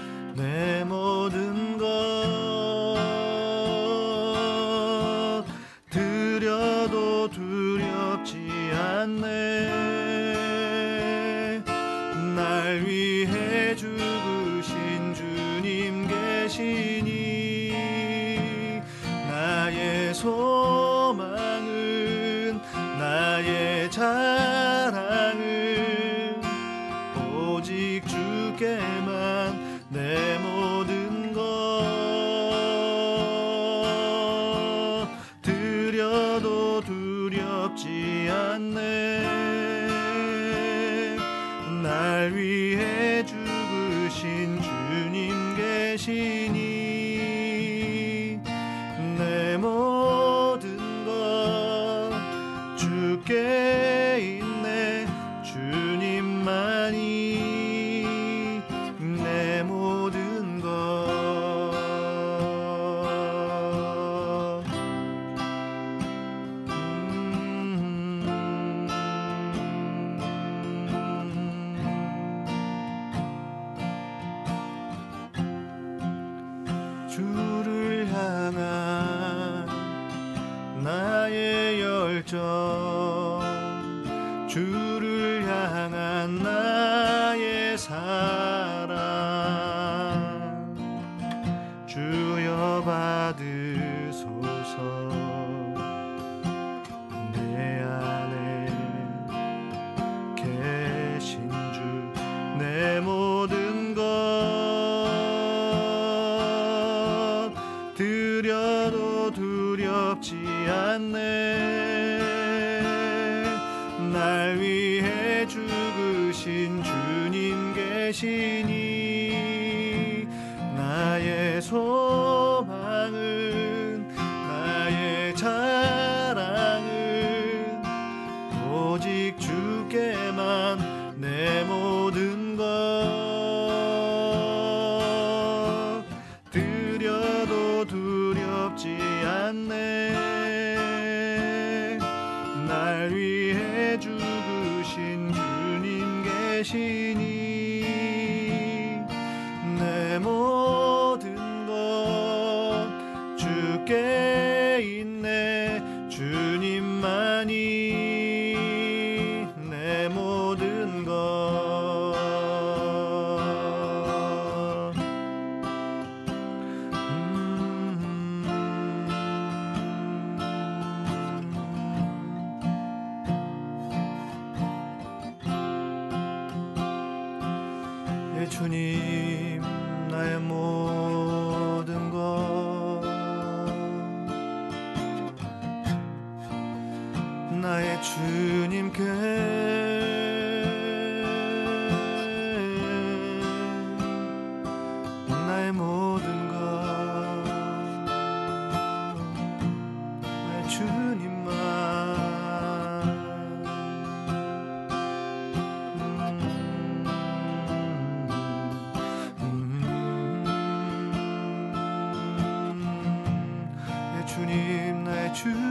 [215.43, 215.70] 去。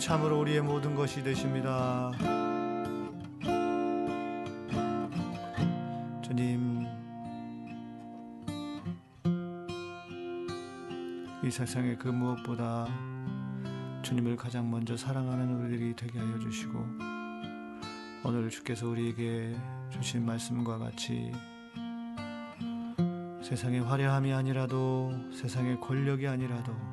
[0.00, 2.10] 참으로 우리의 모든 것이 되십니다.
[6.22, 6.86] 주님
[11.44, 12.86] 이 세상의 그 무엇보다
[14.02, 16.78] 주님을 가장 먼저 사랑하는 우리들이 되게 하여 주시고
[18.24, 19.54] 오늘 주께서 우리에게
[19.90, 21.30] 주신 말씀과 같이
[23.42, 26.89] 세상의 화려함이 아니라도 세상의 권력이 아니라도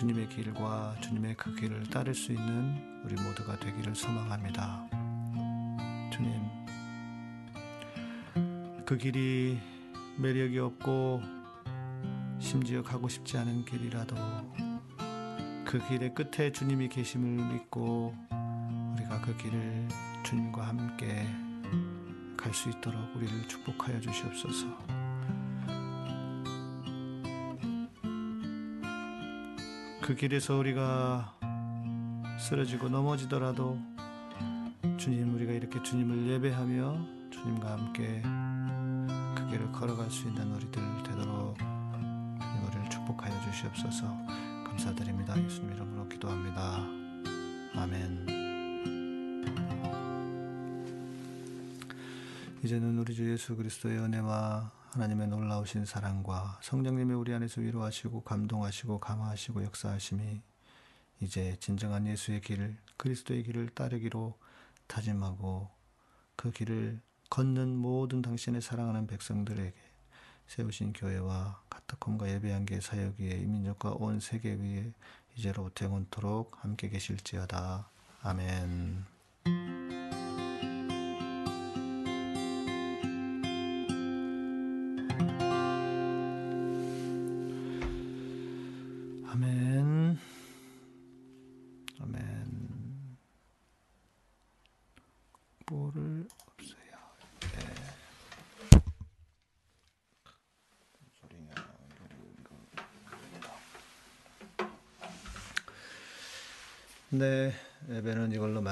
[0.00, 4.88] 주님의 길과 주님의 그 길을 따를 수 있는 우리 모두가 되기를 소망합니다.
[6.10, 6.40] 주님,
[8.86, 9.58] 그 길이
[10.16, 11.20] 매력이 없고
[12.38, 14.16] 심지어 가고 싶지 않은 길이라도
[15.66, 18.14] 그 길의 끝에 주님이 계심을 믿고
[18.94, 19.86] 우리가 그 길을
[20.22, 21.26] 주님과 함께
[22.38, 24.99] 갈 수 있도록 우리를 축복하여 주시옵소서.
[30.02, 31.34] 그 길에서 우리가
[32.38, 33.78] 쓰러지고 넘어지더라도
[34.96, 38.22] 주님 우리가 이렇게 주님을 예배하며 주님과 함께
[39.36, 44.06] 그 길을 걸어갈 수 있는 우리들 되도록 주님 우리를 축복하여 주시옵소서.
[44.66, 45.40] 감사드립니다.
[45.42, 46.78] 예수님 이름으로 기도합니다.
[47.74, 48.26] 아멘.
[52.62, 59.62] 이제는 우리 주 예수 그리스도의 은혜와 하나님의 놀라우신 사랑과 성령님의 우리 안에서 위로하시고 감동하시고 감화하시고
[59.64, 60.40] 역사하심이
[61.20, 64.36] 이제 진정한 예수의 길, 그리스도의 길을 따르기로
[64.88, 65.68] 다짐하고
[66.34, 69.72] 그 길을 걷는 모든 당신의 사랑하는 백성들에게
[70.48, 74.92] 세우신 교회와 카타콤과 예배한계 사역 위에 이민족과 온 세계 위에
[75.36, 77.88] 이제로부터 영원토록 함께 계실지어다.
[78.22, 79.79] 아멘.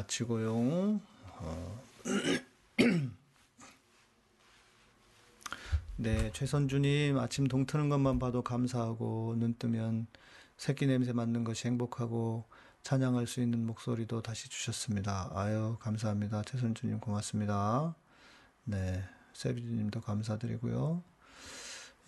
[0.09, 1.01] 마치고요.
[1.39, 1.81] 어.
[5.97, 10.07] 네, 최선주님 아침 동 트는 것만 봐도 감사하고 눈 뜨면
[10.57, 12.45] 새끼 냄새 맡는 것이 행복하고
[12.83, 15.31] 찬양할 수 있는 목소리도 다시 주셨습니다.
[15.35, 16.43] 아유, 감사합니다.
[16.43, 17.95] 최선주님 고맙습니다.
[18.65, 19.05] 네,
[19.35, 21.03] 세비주님도 감사드리고요.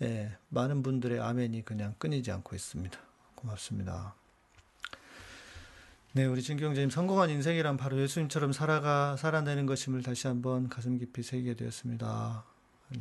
[0.01, 2.97] 예, 많은 분들의 아멘이 그냥 끊이지 않고 있습니다.
[3.35, 4.15] 고맙습니다.
[6.13, 11.53] 네, 우리 진경재님 성공한 인생이란 바로 예수님처럼 살아가 살아내는 것임을 다시 한번 가슴 깊이 새기게
[11.55, 12.43] 되었습니다.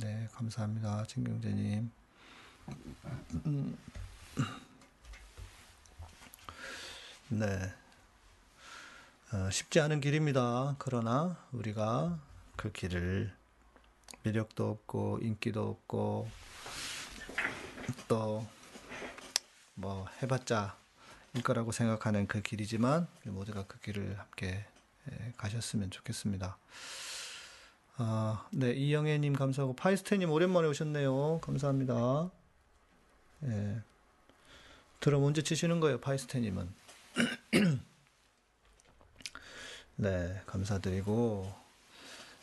[0.00, 1.90] 네, 감사합니다, 진경재님.
[3.46, 3.76] 음.
[7.30, 7.74] 네,
[9.32, 10.76] 어, 쉽지 않은 길입니다.
[10.78, 12.18] 그러나 우리가
[12.56, 13.32] 그 길을
[14.22, 16.28] 매력도 없고 인기도 없고
[18.06, 18.46] 또
[19.80, 20.80] 뭐 해봤자 일
[21.45, 24.64] 거라고 생각하는 그 길이지만 모두가 그 길을 함께
[25.11, 26.59] 예, 가셨으면 좋겠습니다.
[27.97, 31.41] 아, 네 이영애님 감사하고 파이스테님 오랜만에 오셨네요.
[31.41, 32.31] 감사합니다.
[33.45, 33.81] 예,
[35.01, 36.68] 드럼 언제 치시는 거예요, 파이스테님은?
[39.97, 41.53] 네, 감사드리고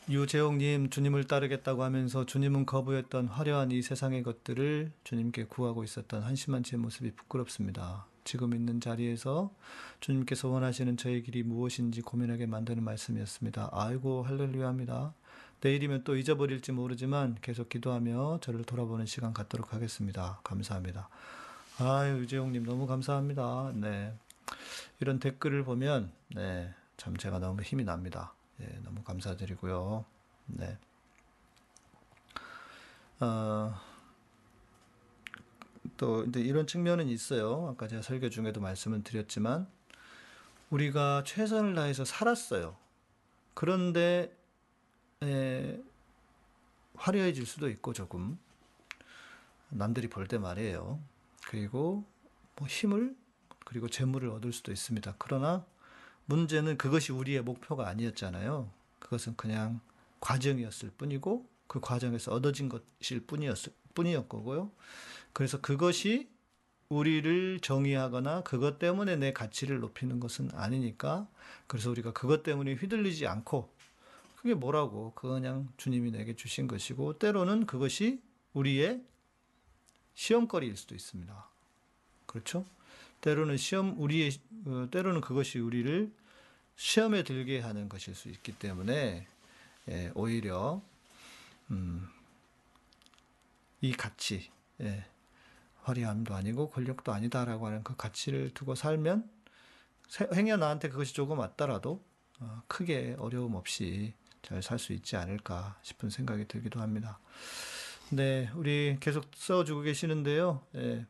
[0.09, 6.77] 유재홍님 주님을 따르겠다고 하면서 주님은 거부했던 화려한 이 세상의 것들을 주님께 구하고 있었던 한심한 제
[6.77, 8.05] 모습이 부끄럽습니다.
[8.27, 9.49] 지금 있는 자리에서
[10.01, 13.69] 주님께서 원하시는 저의 길이 무엇인지 고민하게 만드는 말씀이었습니다.
[13.71, 15.13] 아이고 할렐루야합니다.
[15.61, 20.41] 내일이면 또 잊어버릴지 모르지만 계속 기도하며 저를 돌아보는 시간 갖도록 하겠습니다.
[20.43, 21.07] 감사합니다.
[21.79, 23.71] 아유 유재홍님 너무 감사합니다.
[23.75, 24.13] 네
[24.99, 28.33] 이런 댓글을 보면 네참 제가 너무 힘이 납니다.
[28.59, 30.03] 예, 너무 감사드리고요.
[30.47, 30.77] 네.
[33.21, 33.73] 어,
[35.97, 37.69] 또 이제 이런 측면은 있어요.
[37.71, 39.67] 아까 제가 설교 중에도 말씀을 드렸지만
[40.69, 42.77] 우리가 최선을 다해서 살았어요.
[43.53, 44.35] 그런데
[45.23, 45.79] 에,
[46.95, 48.37] 화려해질 수도 있고 조금
[49.69, 50.99] 남들이 볼 때 말이에요.
[51.47, 52.05] 그리고
[52.55, 53.15] 뭐 힘을
[53.65, 55.15] 그리고 재물을 얻을 수도 있습니다.
[55.17, 55.65] 그러나
[56.25, 58.69] 문제는 그것이 우리의 목표가 아니었잖아요.
[58.99, 59.79] 그것은 그냥
[60.19, 64.71] 과정이었을 뿐이고 그 과정에서 얻어진 것일 뿐이었을 뿐이었 거고요.
[65.33, 66.29] 그래서 그것이
[66.89, 71.27] 우리를 정의하거나 그것 때문에 내 가치를 높이는 것은 아니니까
[71.67, 73.69] 그래서 우리가 그것 때문에 휘둘리지 않고
[74.37, 78.21] 그게 뭐라고 그냥 주님이 내게 주신 것이고 때로는 그것이
[78.53, 79.03] 우리의
[80.13, 81.49] 시험거리일 수도 있습니다.
[82.25, 82.65] 그렇죠?
[83.21, 84.31] 때로는 시험 우리의
[84.65, 86.11] 어, 때로는 그것이 우리를
[86.75, 89.27] 시험에 들게 하는 것일 수 있기 때문에
[89.89, 90.81] 예, 오히려
[91.71, 92.07] 음,
[93.81, 94.49] 이 가치
[94.81, 95.05] 예,
[95.87, 99.29] 화려함도 아니고 권력도 아니다라고 하는 그 가치를 두고 살면
[100.33, 102.03] 행여 나한테 그것이 조금 왔더라도
[102.39, 107.19] 어, 크게 어려움 없이 잘 살 수 있지 않을까 싶은 생각이 들기도 합니다.
[108.11, 110.65] 네, 우리 계속 써주고 계시는데요.
[110.75, 111.05] 예,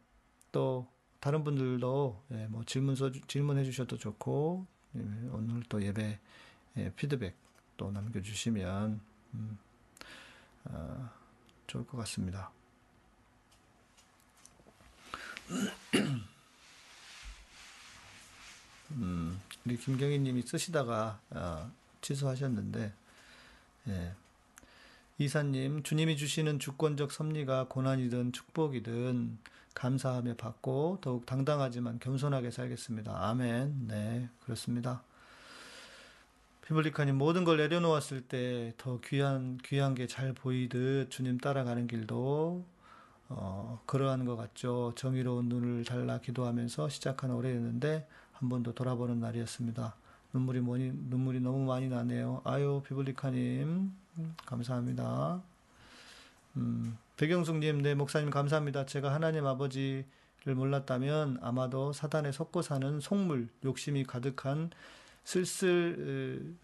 [0.52, 0.88] 또
[1.20, 4.66] 다른 분들도 예, 뭐 질문 써 질문해 주셔도 좋고
[4.96, 5.00] 예,
[5.32, 6.20] 오늘 또 예배
[6.78, 7.36] 예, 피드백
[7.76, 9.00] 또 남겨주시면
[9.36, 9.60] 음,
[10.66, 11.10] 어,
[11.68, 12.52] 좋을 것 같습니다.
[18.92, 21.72] 음, 우리 김경희 님이 쓰시다가 어,
[22.02, 22.94] 취소하셨는데
[23.90, 24.14] 예.
[25.20, 29.38] 이사님, 주님이 주시는 주권적 섭리가 고난이든 축복이든
[29.74, 33.28] 감사하며 받고 더욱 당당하지만 겸손하게 살겠습니다.
[33.30, 33.88] 아멘.
[33.88, 35.02] 네, 그렇습니다.
[36.68, 42.66] 피블리카님 모든 걸 내려놓았을 때 더 귀한 귀한 게 잘 보이듯 주님 따라가는 길도
[43.30, 44.94] 어, 그러한 것 같죠.
[44.96, 49.96] 정의로운 눈을 달라 기도하면서 시작한 올해였는데 한 번 더 돌아보는 날이었습니다.
[50.34, 52.42] 눈물이 많이, 눈물이 너무 많이 나네요.
[52.46, 53.92] 아유, 비블리카님,
[54.46, 55.42] 감사합니다.
[56.58, 58.86] 음, 배경숙님, 네, 목사님 감사합니다.
[58.86, 60.06] 제가 하나님 아버지를
[60.56, 64.70] 몰랐다면 아마도 사단에 섞고 사는 속물, 욕심이 가득한
[65.24, 66.56] 쓸쓸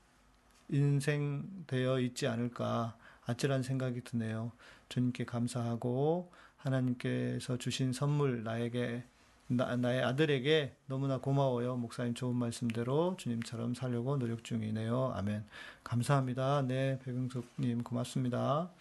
[0.70, 2.96] 인생 되어 있지 않을까
[3.26, 4.52] 아찔한 생각이 드네요.
[4.90, 6.32] 주님께 감사하고
[6.64, 9.04] 하나님께서 주신 선물 나에게
[9.48, 11.76] 나, 나의 아들에게 너무나 고마워요.
[11.76, 15.14] 목사님 좋은 말씀대로 주님처럼 살려고 노력 중이네요.
[15.16, 15.44] 아멘.
[15.84, 16.64] 감사합니다.
[16.64, 18.72] 네, 백영숙님 고맙습니다.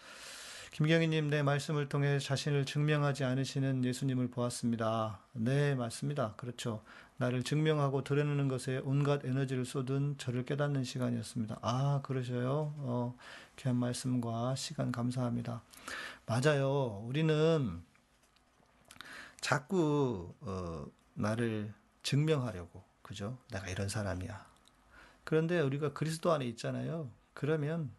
[0.73, 5.19] 김경희님, 내 네, 말씀을 통해 자신을 증명하지 않으시는 예수님을 보았습니다.
[5.35, 6.33] 네, 맞습니다.
[6.39, 6.83] 그렇죠.
[7.19, 11.59] 나를 증명하고 드러내는 것에 온갖 에너지를 쏟은 저를 깨닫는 시간이었습니다.
[11.61, 12.73] 아, 그러셔요?
[12.79, 13.15] 어,
[13.57, 15.61] 귀한 말씀과 시간 감사합니다.
[16.27, 17.03] 맞아요.
[17.07, 17.83] 우리는
[19.41, 23.39] 자꾸 어, 나를 증명하려고 그죠?
[23.51, 24.47] 내가 이런 사람이야.
[25.25, 27.11] 그런데 우리가 그리스도 안에 있잖아요.
[27.35, 27.91] 그러면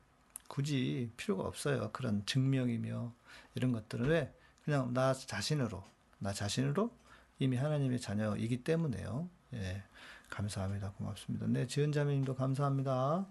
[0.48, 1.92] 굳이 필요가 없어요.
[1.92, 3.14] 그런 증명이며
[3.56, 5.84] 이런 것들은 왜 그냥 나 자신으로
[6.20, 6.92] 나 자신으로
[7.40, 9.28] 이미 하나님의 자녀이기 때문에요.
[9.54, 9.84] 예,
[10.30, 10.92] 감사합니다.
[10.92, 11.48] 고맙습니다.
[11.48, 13.26] 네, 지은 자매님도 감사합니다.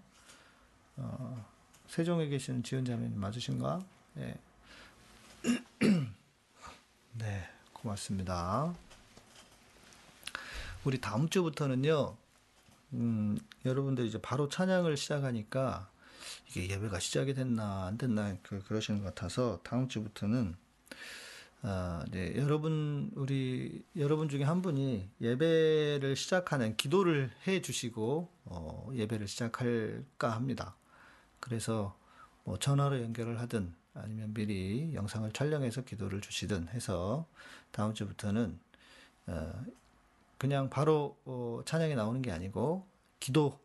[0.97, 1.45] 어,
[1.87, 3.79] 세종에 계시는 지은 자매님 맞으신가?
[4.17, 4.35] 예.
[7.13, 7.49] 네.
[7.73, 8.73] 고맙습니다.
[10.85, 12.15] 우리 다음 주부터는요,
[12.93, 15.89] 음, 여러분들 이제 바로 찬양을 시작하니까
[16.49, 20.55] 이게 예배가 시작이 됐나 안 됐나 그, 그러시는 것 같아서 다음 주부터는
[21.63, 29.27] 어, 네, 여러분 우리 여러분 중에 한 분이 예배를 시작하는 기도를 해 주시고 어, 예배를
[29.27, 30.75] 시작할까 합니다.
[31.39, 31.97] 그래서
[32.43, 37.27] 뭐 전화로 연결을 하든 아니면 미리 영상을 촬영해서 기도를 주시든 해서
[37.71, 38.59] 다음 주부터는
[39.27, 39.65] 어
[40.37, 42.85] 그냥 바로 어 찬양이 나오는 게 아니고
[43.19, 43.59] 기도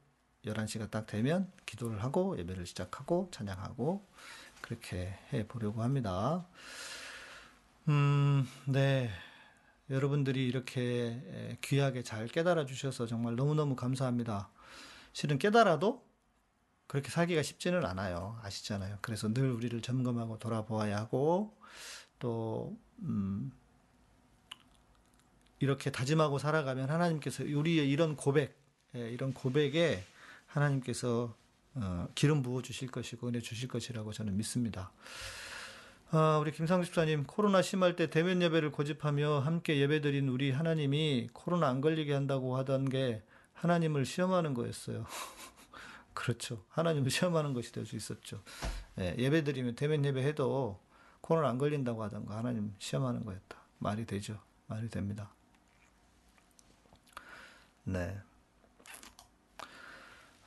[0.45, 4.05] 11시가 딱 되면 기도를 하고 예배를 시작하고 찬양하고
[4.61, 6.47] 그렇게 해 보려고 합니다.
[7.89, 9.11] 음, 네.
[9.91, 14.51] 여러분들이 이렇게 귀하게 잘 깨달아 주셔서 정말 너무너무 감사합니다.
[15.15, 16.08] 실은 깨달아도
[16.89, 18.41] 그렇게 살기가 쉽지는 않아요.
[18.43, 18.99] 아시잖아요.
[19.03, 21.55] 그래서 늘 우리를 점검하고 돌아보아야 하고
[22.19, 23.53] 또 음,
[25.61, 28.59] 이렇게 다짐하고 살아가면 하나님께서 우리의 이런 고백,
[28.97, 30.03] 예, 이런 고백에
[30.47, 31.37] 하나님께서
[31.75, 34.91] 어, 기름 부어 주실 것이고 은혜 주실 것이라고 저는 믿습니다.
[36.11, 41.69] 아, 우리 김상수 집사님 코로나 심할 때 대면 예배를 고집하며 함께 예배드린 우리 하나님이 코로나
[41.69, 43.23] 안 걸리게 한다고 하던 게
[43.53, 45.05] 하나님을 시험하는 거였어요.
[46.19, 46.65] 그렇죠.
[46.71, 48.43] 하나님을 시험하는 것이 될 수 있었죠.
[48.99, 50.81] 예, 예배 드리면 대면 예배 해도
[51.21, 53.57] 코로나 안 걸린다고 하던가 하나님 시험하는 거였다.
[53.79, 54.41] 말이 되죠.
[54.67, 55.31] 말이 됩니다.
[57.85, 58.19] 네.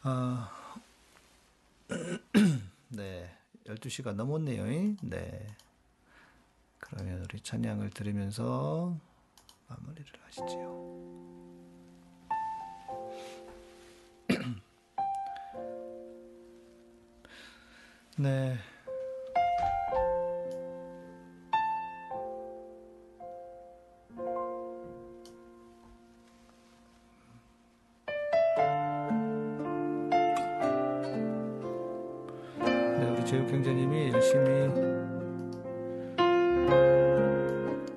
[0.04, 0.52] 아,
[2.90, 3.38] 네.
[3.66, 4.66] 12시가 넘었네요.
[5.04, 5.48] 네.
[6.80, 8.98] 그러면 우리 찬양을 들으면서
[9.70, 11.31] 마무리를 하시지요.
[18.18, 18.56] 네.
[32.60, 34.92] 네, 우리 제육경제님이 열심히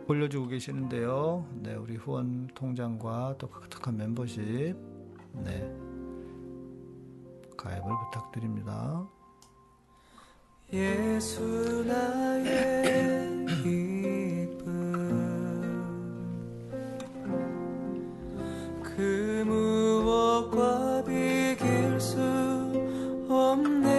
[0.08, 1.44] 올려주고 계시는데요.
[1.60, 4.76] 네, 우리 후원 통장과 또 카카오톡 멤버십
[5.32, 5.60] 네
[7.56, 9.06] 가입을 부탁드립니다.
[10.74, 14.66] 예수 나의 기쁨.
[18.82, 22.18] 그 무엇과 비길 수
[23.28, 23.92] 없네.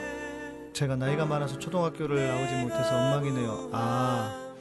[0.73, 3.69] 제가 나이가 많아서 초등학교를 나오지 못해서 엉망이네요.
[3.71, 4.53] 아,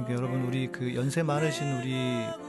[0.00, 1.92] 이게 여러분, 우리 그 연세 많으신 우리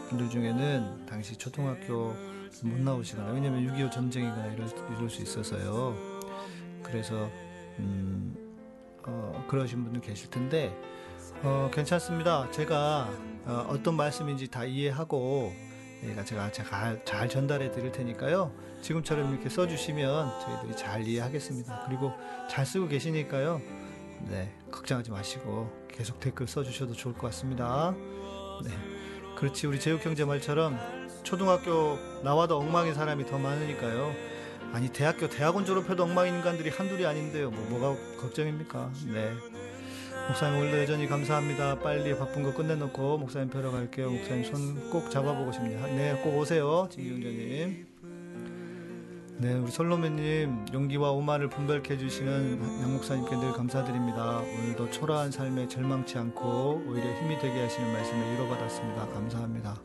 [0.07, 2.15] 분들 중에는 당시 초등학교
[2.63, 5.95] 못 나오시거나, 왜냐면 6.25 전쟁이거나 이럴, 이럴 수 있어서요.
[6.81, 7.29] 그래서,
[7.79, 8.35] 음,
[9.05, 10.75] 어, 그러신 분들 계실 텐데,
[11.41, 12.49] 어, 괜찮습니다.
[12.51, 13.09] 제가
[13.45, 15.51] 어, 떤 말씀인지 다 이해하고
[16.25, 18.53] 제가 제가 잘 전달해 드릴 테니까요.
[18.81, 21.85] 지금처럼 이렇게 써주시면 저희들이 잘 이해하겠습니다.
[21.87, 22.13] 그리고
[22.49, 23.61] 잘 쓰고 계시니까요.
[24.29, 27.93] 네, 걱정하지 마시고 계속 댓글 써주셔도 좋을 것 같습니다.
[28.63, 28.71] 네,
[29.35, 30.77] 그렇지 우리 제육 형제 말처럼
[31.23, 34.13] 초등학교 나와도 엉망인 사람이 더 많으니까요.
[34.73, 37.51] 아니 대학교 대학원 졸업해도 엉망인 인간들이 한둘이 아닌데요.
[37.51, 38.91] 뭐 뭐가 걱정입니까?
[39.13, 39.31] 네.
[40.27, 41.79] 목사님 오늘도 여전히 감사합니다.
[41.79, 44.09] 빨리 바쁜 거 끝내놓고 목사님 뵈러 갈게요.
[44.09, 45.85] 목사님 손 꼭 잡아보고 싶네요.
[45.87, 47.87] 네, 꼭 오세요, 진경자님.
[49.39, 54.37] 네, 우리 솔로몬님 용기와 오만을 분별케 해주시는 양 목사님께 늘 감사드립니다.
[54.39, 59.07] 오늘도 초라한 삶에 절망치 않고 오히려 힘이 되게 하시는 말씀을 이뤄받았습니다.
[59.07, 59.75] 감사합니다.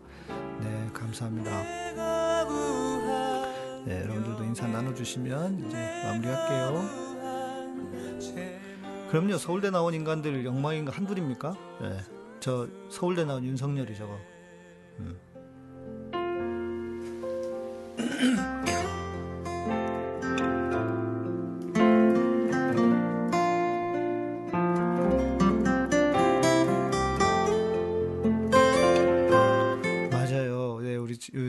[0.61, 1.63] 네, 감사합니다.
[3.85, 7.09] 네, 여러분들도 인사 나눠주시면 이제 마무리할게요.
[9.11, 11.57] 그럼요 서울대 나온 인간들 영망인 거 한둘입니까?
[11.81, 11.99] 네.
[12.41, 14.19] 저 서울대 나온 윤석열이 저거
[14.99, 15.19] 음.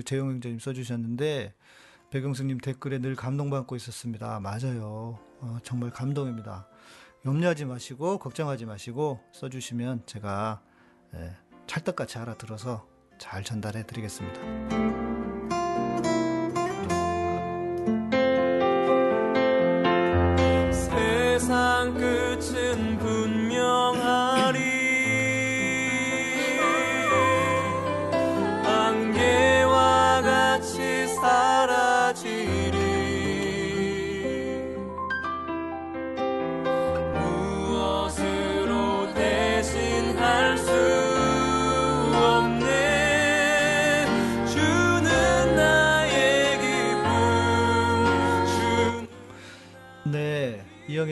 [0.09, 1.53] 재용 형제님 써주셨는데
[2.09, 4.39] 백영수님 댓글에 늘 감동받고 있었습니다.
[4.39, 5.19] 맞아요.
[5.39, 6.67] 어, 정말 감동입니다.
[7.27, 10.63] 염려하지 마시고 걱정하지 마시고 써주시면 제가
[11.13, 11.35] 예,
[11.67, 12.87] 찰떡같이 알아들어서
[13.19, 14.41] 잘 전달해 드리겠습니다.
[20.71, 22.18] 세상 끝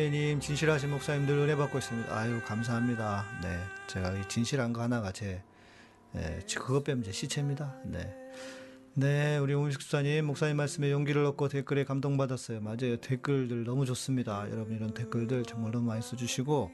[0.07, 2.15] 이영애님 진실하신 목사님들 은혜 받고 있습니다.
[2.17, 3.25] 아유 감사합니다.
[3.43, 5.41] 네, 제가 이 진실한 거 하나가 제
[6.15, 7.75] 예, 그것 빼면 제 시체입니다.
[7.83, 8.15] 네.
[8.93, 12.61] 네, 우리 오미식 수사님 목사님 말씀에 용기를 얻고 댓글에 감동받았어요.
[12.61, 12.97] 맞아요.
[13.01, 14.49] 댓글들 너무 좋습니다.
[14.49, 16.71] 여러분 이런 댓글들 정말 너무 많이 써주시고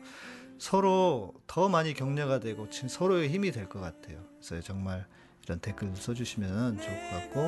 [0.60, 4.20] 서로 더 많이 격려가 되고 진- 서로의 힘이 될 것 같아요.
[4.46, 5.08] 그래서 정말
[5.44, 7.40] 이런 댓글 써주시면 좋을 것 같고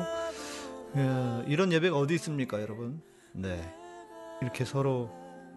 [0.94, 3.00] 어, 이런 예배가 어디 있습니까, 여러분?
[3.32, 3.62] 네,
[4.42, 5.10] 이렇게 서로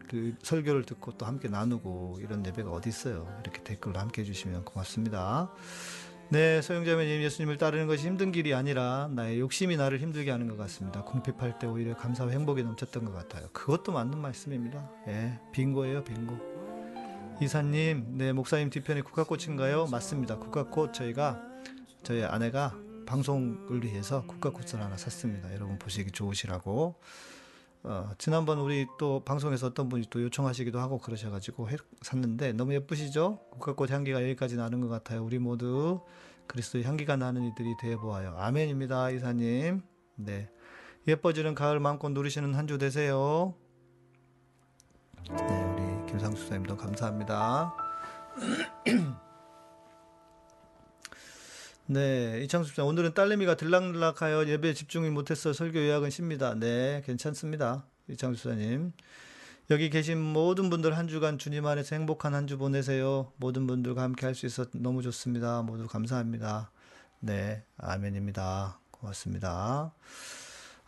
[0.09, 3.27] 그 설교를 듣고 또 함께 나누고 이런 예배가 어디 있어요?
[3.43, 5.51] 이렇게 댓글로 함께 해주시면 고맙습니다.
[6.29, 11.03] 네, 소영자매님 예수님을 따르는 것이 힘든 길이 아니라 나의 욕심이 나를 힘들게 하는 것 같습니다.
[11.03, 13.47] 궁핍할 때 오히려 감사와 행복이 넘쳤던 것 같아요.
[13.51, 14.89] 그것도 맞는 말씀입니다.
[15.07, 16.37] 예, 빙고예요, 빙고.
[17.41, 19.87] 이사님, 네, 목사님 뒤편에 국화꽃인가요?
[19.87, 20.37] 맞습니다.
[20.37, 21.41] 국화꽃 저희가
[22.03, 22.75] 저희 아내가
[23.07, 25.51] 방송을 위해서 국화꽃을 하나 샀습니다.
[25.53, 26.95] 여러분 보시기 좋으시라고.
[27.83, 33.39] 어, 지난번 우리 또 방송에서 어떤 분이 또 요청하시기도 하고 그러셔가지고 해- 샀는데 너무 예쁘시죠?
[33.51, 35.23] 국화꽃 향기가 여기까지 나는 것 같아요.
[35.23, 36.01] 우리 모두
[36.47, 38.35] 그리스도의 향기가 나는 이들이 되어 보아요.
[38.37, 39.81] 아멘입니다, 이사님.
[40.15, 40.49] 네,
[41.07, 43.53] 예뻐지는 가을 마음껏 누리시는 한 주 되세요.
[45.29, 47.73] 네, 우리 김상수 사님도 감사합니다.
[51.91, 56.53] 네, 이창수 씨, 오늘은 딸내미가 들락날락하여 예배에 집중이 못해서 설교 요약은 쉽니다.
[56.53, 57.83] 네, 괜찮습니다.
[58.07, 58.93] 이창수 사님.
[59.71, 63.33] 여기 계신 모든 분들 한 주간 주님 안에서 행복한 한 주 보내세요.
[63.37, 65.63] 모든 분들과 함께 할 수 있어서 너무 좋습니다.
[65.63, 66.71] 모두 감사합니다.
[67.21, 68.79] 네, 아멘입니다.
[68.91, 69.91] 고맙습니다.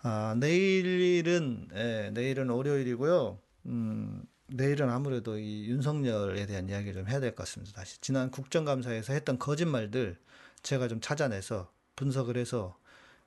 [0.04, 3.40] 아, 내일은, 예, 내일은 월요일이고요.
[3.68, 7.74] 음, 내일은 아무래도 이 윤석열에 대한 이야기를 좀 해야 될 것 같습니다.
[7.74, 8.00] 다시.
[8.02, 10.18] 지난 국정감사에서 했던 거짓말들
[10.64, 12.78] 제가 좀 찾아내서 분석을 해서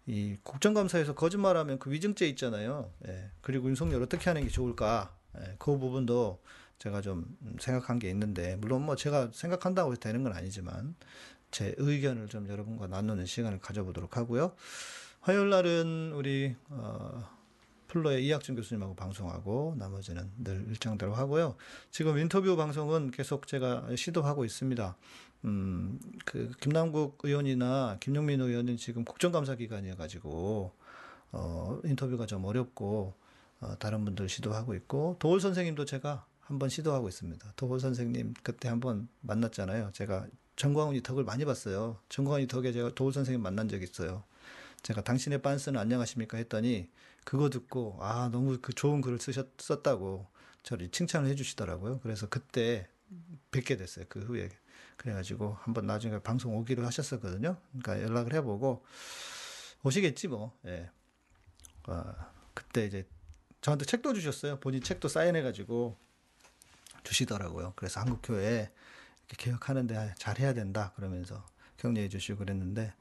[0.06, 2.92] 이 국정감사에서 거짓말하면 그 위증죄 있잖아요.
[3.08, 5.16] 예, 그리고 윤석열 어떻게 하는 게 좋을까?
[5.38, 6.42] 예, 그 부분도
[6.78, 10.94] 제가 좀 음, 생각한 게 있는데, 물론 뭐 제가 생각한다고 해서 되는 건 아니지만,
[11.50, 14.54] 제 의견을 좀 여러분과 나누는 시간을 가져보도록 하고요.
[15.20, 17.33] 화요일 날은 우리 어,
[17.94, 21.54] 플로의 이학준 교수님하고 방송하고 나머지는 늘 일정대로 하고요.
[21.92, 24.96] 지금 인터뷰 방송은 계속 제가 시도하고 있습니다.
[25.44, 30.72] 음, 그 김남국 의원이나 김용민 의원은 지금 국정감사 기간이어가지고
[31.30, 33.14] 어, 인터뷰가 좀 어렵고
[33.60, 37.52] 어, 다른 분들 시도하고 있고 도올 선생님도 제가 한번 시도하고 있습니다.
[37.54, 39.90] 도올 선생님 그때 한번 만났잖아요.
[39.92, 40.26] 제가
[40.56, 41.98] 정광훈이 덕을 많이 봤어요.
[42.08, 44.24] 정광훈이 덕에 제가 도올 선생님 만난 적이 있어요.
[44.82, 46.88] 제가 당신의 빤스는 안녕하십니까 했더니
[47.24, 50.26] 그거 듣고 아 너무 그 좋은 글을 쓰셨 썼다고
[50.62, 52.00] 저를 칭찬을 해주시더라고요.
[52.00, 52.88] 그래서 그때
[53.50, 54.04] 뵙게 됐어요.
[54.08, 54.48] 그 후에
[54.96, 57.56] 그래가지고 한번 나중에 방송 오기로 하셨었거든요.
[57.72, 58.84] 그러니까 연락을 해보고
[59.82, 60.56] 오시겠지 뭐.
[60.66, 60.90] 예.
[61.86, 62.14] 어,
[62.54, 63.06] 그때 이제
[63.60, 64.60] 저한테 책도 주셨어요.
[64.60, 65.96] 본인 책도 사인해가지고
[67.02, 67.74] 주시더라고요.
[67.76, 68.70] 그래서 한국 교회
[69.28, 71.44] 이렇게 개혁하는데 잘 해야 된다 그러면서
[71.76, 72.92] 격려해 주시고 그랬는데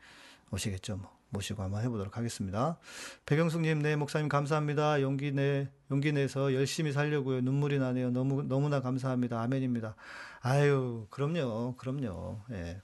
[0.52, 2.78] 오시겠죠 뭐 모시고 한번 해보도록 하겠습니다.
[3.26, 5.02] 백영숙님, 네 목사님 감사합니다.
[5.02, 7.42] 용기 내 용기 내서 열심히 살려고요.
[7.42, 8.12] 눈물이 나네요.
[8.12, 9.42] 너무 너무나 감사합니다.
[9.42, 9.96] 아멘입니다.
[10.42, 12.40] 아유 그럼요, 그럼요.
[12.52, 12.82] 예,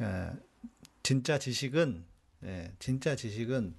[0.00, 0.30] 예,
[1.02, 2.04] 진짜 지식은
[2.44, 3.74] 예, 진짜 지식은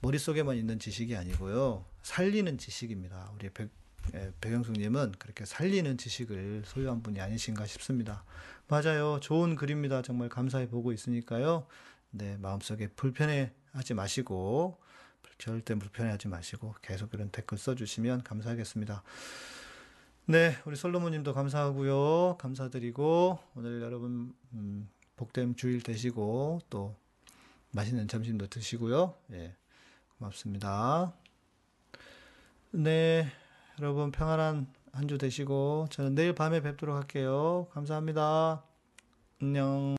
[0.00, 1.84] 머릿속에만 있는 지식이 아니고요.
[2.02, 3.30] 살리는 지식입니다.
[3.34, 3.70] 우리 백,
[4.14, 8.24] 예, 백영숙님은 그렇게 살리는 지식을 소유한 분이 아니신가 싶습니다.
[8.68, 9.20] 맞아요.
[9.20, 10.02] 좋은 글입니다.
[10.02, 11.66] 정말 감사히 보고 있으니까요.
[12.12, 14.78] 네, 마음속에 불편해 하지 마시고,
[15.38, 19.02] 절대 불편해 하지 마시고, 계속 그런 댓글 써주시면 감사하겠습니다.
[20.26, 22.36] 네, 우리 솔로몬 님도 감사하고요.
[22.38, 26.94] 감사드리고, 오늘 여러분, 음, 복된 주일 되시고, 또
[27.72, 29.14] 맛있는 점심도 드시고요.
[29.32, 29.56] 예,
[30.18, 31.12] 고맙습니다.
[32.70, 33.26] 네,
[33.80, 37.66] 여러분 평안한 한 주 되시고 저는 내일 밤에 뵙도록 할게요.
[37.72, 38.62] 감사합니다.
[39.40, 39.90] 안녕.